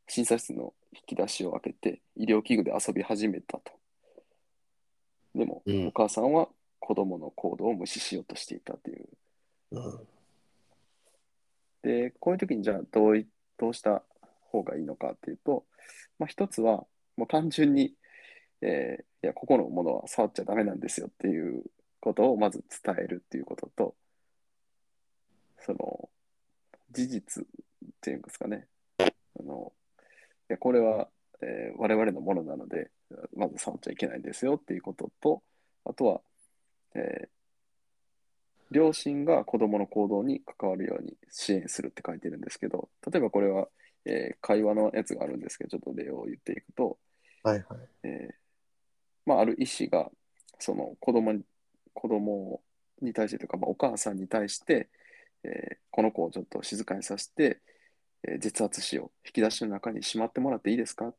[0.08, 3.72] 診察室の引き出しを開けて医療器具で遊び始めたと。
[5.34, 6.48] でも、うんお母さんは
[6.80, 9.08] 子供の行動を無視しようとしていたという。
[9.72, 10.08] うん。
[11.82, 14.04] で、こういう時にじゃあどういどうした
[14.52, 15.66] 方がいいのかっていうと、
[16.20, 16.86] まあ、一つは
[17.18, 17.94] もう単純に、
[18.62, 21.64] えーいや、ここのものは触っちゃダメなんですよっていう
[22.00, 23.96] ことをまず伝えるっていうことと、
[25.58, 26.10] その
[26.92, 27.48] 事実っ
[28.02, 28.68] ていうんですかね、
[29.00, 29.74] あの
[30.48, 31.10] いやこれは、
[31.42, 32.92] えー我々のものなので、
[33.36, 35.42] まず触っちゃいけないんですよっていうことと、
[35.86, 36.22] あとは、
[36.94, 37.28] えー
[38.70, 43.70] 両親が子供の行動に関わるように支援するって書いてるんですけど、例えばこれは、
[44.06, 47.00] えー会話のやつがあるんですけど、ちょっと例を言っていくと、
[47.42, 47.80] はいはい。
[48.04, 48.45] えー
[49.26, 50.10] まあ、ある医師が
[50.60, 51.44] その子供に
[51.94, 52.62] 子供
[53.02, 54.90] に対してというか、まあ、お母さんに対して、
[55.44, 57.62] えーこの子をちょっと静かにさせて、
[58.28, 61.14] えー絶圧子を引き出しの中にしまってもらっていいですか、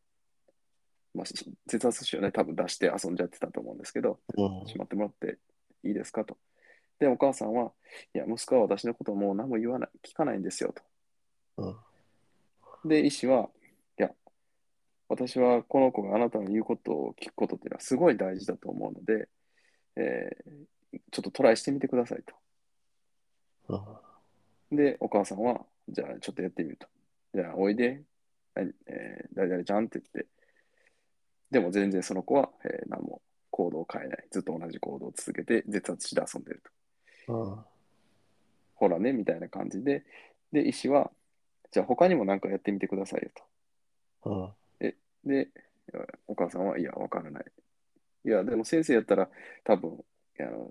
[1.14, 1.34] まあ、し
[1.66, 5.38] 絶圧子をね、多分出して遊んじゃってたと思うんですけど、うんしまってもらって
[5.82, 6.36] いいですかと。
[6.98, 7.72] で、お母さんは、
[8.14, 10.82] いや、息子は私のことをもう何も言わない、聞かないんですよと。
[12.84, 12.88] うん。
[12.88, 13.50] で、医師は、
[15.08, 19.28] 私はこの子があなたの言うことを聞くことっていうのはすごい大事だと思うので、
[19.96, 20.66] えー
[21.12, 22.22] ちょっとトライしてみてください
[23.68, 23.76] うん。
[23.76, 24.02] と。
[24.72, 26.86] で、お母さんは、じゃあちょっとやってみると。
[27.34, 28.02] じゃあ、おいで、
[28.54, 30.26] えー、誰々ちゃんって言って、
[31.50, 34.26] でも全然その子は、えー何も行動を変えない。
[34.30, 36.62] ずっと同じ行動を続けて、絶圧して遊んでる
[37.26, 37.34] と。
[37.34, 37.64] うん。
[38.74, 40.04] ほらね、みたいな感じで、
[40.52, 41.10] で、医師は、
[41.72, 43.42] じゃあ他にも何かやってみてくださいよと。
[45.26, 45.30] うん。
[45.30, 45.48] で、
[46.26, 47.44] お母さんは、いや、わからない。
[48.24, 49.28] いや、でも先生やったら、
[49.64, 50.04] 多分、
[50.40, 50.70] あの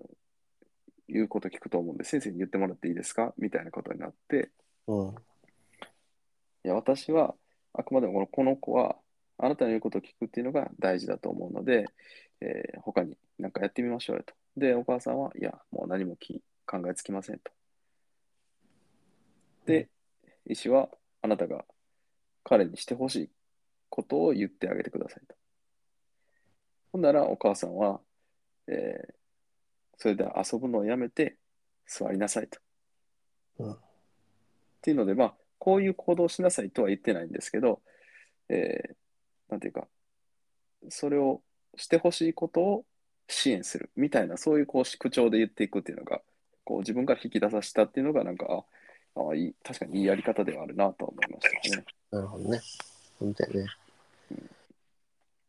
[1.08, 3.34] 言うこと聞くと思うんで、先生に言ってもらっていいですか？
[3.38, 4.50] みたいなことになって、
[4.88, 5.10] うん。
[5.10, 5.14] い
[6.64, 7.36] や、私は、
[7.74, 8.98] あくまでもこのこの子は、
[9.38, 11.86] あなたの言うことを聞くっていうのが大事だと思うので、
[12.42, 14.34] えー他に何かやってみましょうよと。
[14.58, 17.52] で、お母さんは、いや、もう何もき考えつきませんと。
[19.66, 19.90] で、
[20.48, 20.90] 医師は、
[21.22, 21.66] あなたが
[22.44, 23.30] 彼にしてほしい
[23.90, 25.36] ことを言ってあげてくださいと。
[26.92, 28.00] ほんなら、お母さんは、
[28.68, 29.16] えー
[29.98, 31.38] それで遊ぶのをやめて
[31.88, 32.60] 座りなさいと。
[33.60, 33.78] うんっ
[34.82, 37.82] ていうので、まあ、こういう行動をしなさいとは言ってないんですけど、
[38.50, 38.96] えー
[39.50, 39.88] なんていうか、
[40.90, 41.42] それを
[41.78, 42.86] してほしいことを
[43.28, 46.22] 支援するみたいな、そういうこう口調で言っていくっていうのが、
[46.64, 48.66] こう自分から引き出させたっていうのが、なんか、
[49.16, 51.86] ああいい、確かにいいやり方ではあるなと思いましたね。
[52.12, 52.62] なるほどね。
[53.20, 53.68] 本当やね。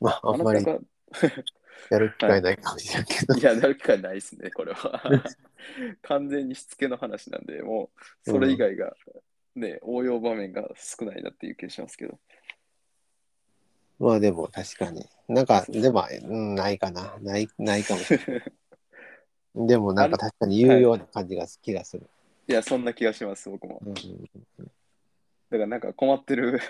[0.00, 0.64] まあ、あんまり
[1.90, 3.34] やる機会ないかもしれんけど。
[3.34, 5.00] いや、なる機会ないですね、これは。
[6.02, 7.90] 完全にしつけの話なんで、も
[8.26, 8.94] う、それ以外が、
[9.54, 12.18] ね、応用場面が少ないなっていう気がしますけど。
[13.98, 15.08] まあでも確かに。
[15.28, 17.16] なんか、でも、うん、ないかな。
[17.20, 18.52] ない、ないかもしれない。
[19.66, 22.06] でもなんか確かに言うような感じが気がする。
[22.46, 23.80] いや、そんな気がします、僕も。
[23.82, 23.94] うん
[25.48, 26.60] だからなんか困ってる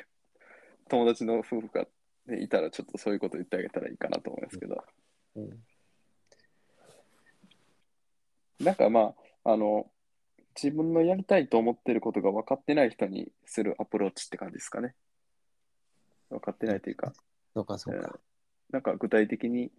[0.89, 1.87] 友達の夫婦が、
[2.26, 4.84] ね、いたらちょっとそういうこと言ってあげたらいいかなと思いますけど。
[5.37, 5.51] うん
[8.61, 9.14] なんかま
[9.45, 9.91] あ、あの、
[10.55, 14.95] 自分のやりたいと思ってることが分かってない人にするアプローチって感じですかね。
[16.30, 17.12] 分かってないというか、
[17.55, 18.18] そうかそうか。
[18.70, 19.70] なんか具体的に、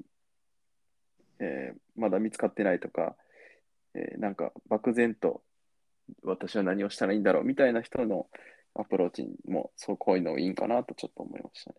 [1.39, 3.15] えーまだ見つかってないとか、
[3.95, 5.41] えーなんか漠然と
[6.23, 8.27] 私は何をしたらいいんだろうみたいな人の
[8.77, 11.77] アプローチもそうこういうのいいんかなとちょっと思いましたね。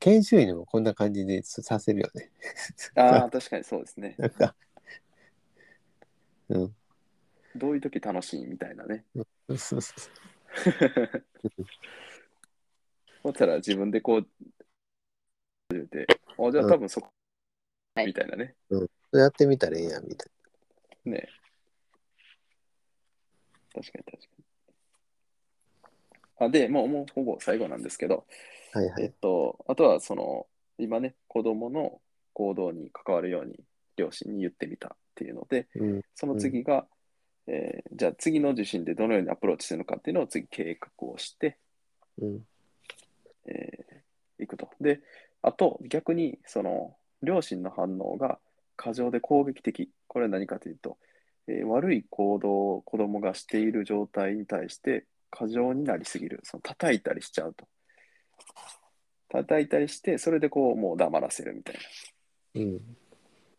[0.00, 2.30] 研修医にもこんな感じでさせるよね。
[2.96, 4.14] ああ、確かにそうですね。
[4.18, 4.54] なんか、
[6.48, 6.74] うん。
[7.54, 9.04] どういう時楽しいみたいなね。
[9.14, 10.00] そうそうそう
[13.22, 14.26] そしたら自分でこう、
[15.70, 16.06] 言うて、
[16.38, 17.10] あじゃあ多分そこ、
[17.96, 18.56] みたいなね。
[19.12, 21.28] やってみたらええやんみたいね
[23.74, 24.51] 確かに確かに。
[26.38, 28.24] あで、もう、もうほぼ最後なんですけど、
[28.74, 28.80] な。
[28.80, 29.02] はいはい。
[29.04, 30.46] えっと、あとはその、
[30.78, 32.00] 今ね、子供の
[32.32, 33.60] 行動に関わるように
[33.96, 36.02] 両親に言ってみたっていうので、うん。
[36.14, 36.86] その次が、
[37.46, 41.58] えーじゃあ次の受診でどのようにアプローチするのかっていうのを次計画をして、
[42.18, 42.46] うん。
[43.46, 44.70] えーいくと。
[44.80, 45.00] で、
[45.42, 48.38] あと逆にその両親の反応が
[48.76, 49.90] 過剰で攻撃的。
[50.08, 50.98] これは何かというと、
[51.46, 56.40] えー悪い行動を子供がしている状態に対して過剰になりすぎる。
[56.44, 57.66] その叩いたりしちゃうと。
[59.30, 62.60] 叩いたりして、それでこうもう黙らせるみたいな。
[62.60, 62.80] うん。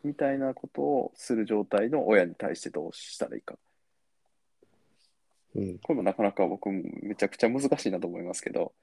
[0.03, 3.55] みたいなことをする状態の親に対してどうしたらいいか。
[5.55, 5.79] うん。
[5.79, 8.73] これもなかなか僕めちゃくちゃ難しいなと思いますけど、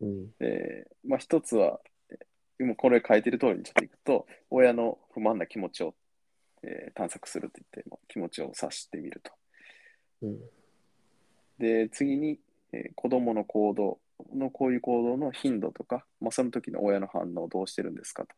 [0.00, 0.34] うん。
[0.40, 1.80] えーまあ一つは、
[2.10, 2.18] えー
[2.58, 5.94] 今これ書いてる通りにちょっといくと、親の不満な気持ちを、
[6.64, 9.32] えー探索するって言って、まあ気持ちを察してみると。
[10.22, 10.38] うん。
[11.60, 12.40] で、次に、
[12.72, 14.00] えー子供の行動
[14.34, 18.34] のこういう行動の頻度とか、まあ、その時の親の反応をどうしてるんですかと。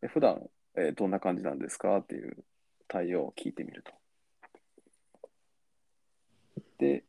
[0.00, 2.44] で普段、えーどんな感じなんですかっていう
[2.88, 3.92] 対応を聞いてみると。
[6.78, 7.04] で、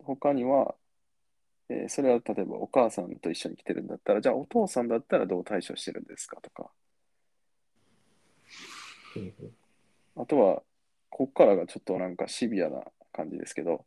[0.00, 0.74] 他には、
[1.68, 6.70] えーそれは例えばお母さんと一緒に来てるんだったら、じゃあお父さんだったらどう対処してるんですかとか、
[9.16, 9.34] うん。
[10.16, 10.62] あとは、
[11.10, 12.82] こっからがちょっとなんかシビアな
[13.18, 13.84] 感じですけど、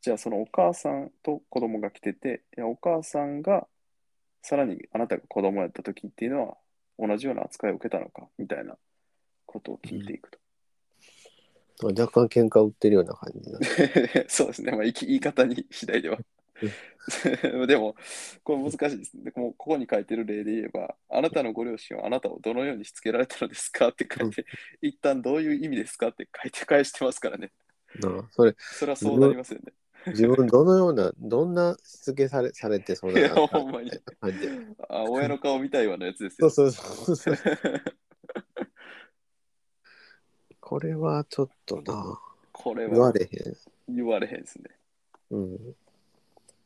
[0.00, 3.66] じゃあそのお母さんと子供が来てて、いやお母さんが
[4.42, 6.56] さらにあなたが子供やった時っていうのは
[6.98, 8.76] 同じような扱いを受けたのかみたいな
[9.46, 10.38] ことを聞いていくと。
[11.84, 13.58] 若干喧嘩売ってるような感じだ。
[14.30, 16.18] そうですね、まあ、言い言い方に次第では。
[17.66, 17.96] でも、
[18.44, 19.32] これ難しいですね。
[19.34, 24.46] もうここに書いてる例で言えば、あなたのご両親はあなたをどのようにしつけられたのですかって書いて、
[24.80, 27.50] 一旦どういう意味ですかって書いて返してますからね。
[27.98, 29.72] なあそれ、それはそうなりますよね。
[30.06, 33.90] 自分どのような、どんなしつけされされてそういやなほんまに
[34.20, 34.48] 感じ。
[34.88, 36.50] あ親の顔見たいわのやつですよ。
[36.50, 37.36] そうそうそうそう。
[40.60, 42.18] これはちょっとな、
[42.52, 43.56] これ言わはれへん。
[43.94, 44.70] 言われへんですね。
[45.30, 45.76] うん。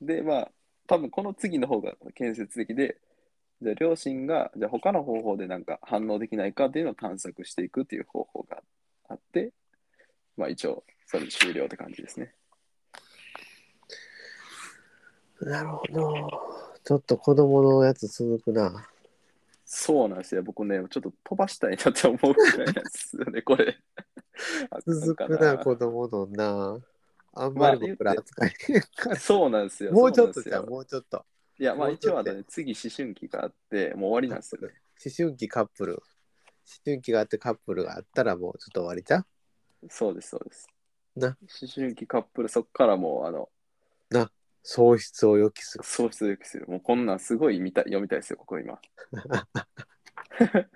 [0.01, 0.51] で、まあ、
[0.87, 2.99] 多分この次の方が建設的で、
[3.62, 8.62] じゃあ両親が、じゃあ他の方法でなんか反応できないかっていうのを探索していくっていう方法が
[9.09, 9.53] あって、
[10.37, 12.35] まあ一応、それで終了って感じですね。
[15.41, 16.31] なるほど。
[16.85, 18.89] ちょっと子供のやつ続くな。
[19.65, 20.43] そうなんですよ。
[20.43, 23.77] 僕ね、ちょっと飛ばしたいなって思うくらいなんですよね、これ。
[24.71, 26.79] あ 続くかな、子供のな。
[27.33, 29.17] あんまり僕ら扱いへんから。
[29.17, 29.93] そうなんですよ。
[29.93, 31.25] もうちょっとじゃもうちょっと。
[31.59, 34.69] いや、まあ一応あとね、次思春期があって、もう終わりなんですよね。
[35.05, 35.93] 思春期カップル。
[35.95, 36.03] 思
[36.85, 39.27] 春期があってカップルがあったらもうちょっと終わりじゃん
[39.89, 40.69] そうです、そうです。
[41.17, 43.49] な思春期カップル、そっからもう、あの、
[44.69, 45.85] 喪失を予期する。
[45.85, 46.67] 喪失予期する。
[46.67, 48.81] もうこんなんすごい見た読みたいですよ、ここ今。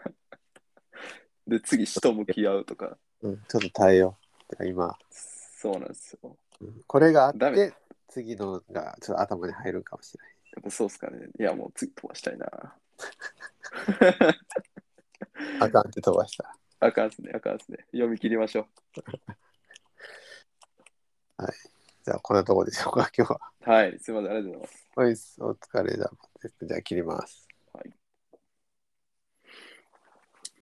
[1.46, 2.96] で、次、死と向き合うとか。
[3.22, 4.16] うん、ちょっと耐えよ
[4.60, 4.66] う。
[4.66, 6.36] 今、そうなんですよ。
[6.60, 7.72] うんこれがあって、
[8.08, 10.34] 次のがちょっと頭に入るかもしれない。
[10.56, 11.26] やっぱそうっすかね。
[11.38, 12.46] いや、もう次飛ばしたいな。
[15.60, 16.54] あかんって飛ばした。
[16.80, 17.78] あかんっすね、あかんっすね。
[17.92, 18.68] 読み切りましょ
[22.04, 23.40] じゃあ、こんなとこでしょうか、今日は。
[23.66, 23.70] う。
[23.70, 24.90] はい、すいません、ありがとうございます。
[24.96, 26.10] はい、お疲れ様
[26.42, 26.66] です。
[26.66, 27.49] じゃあ、切ります。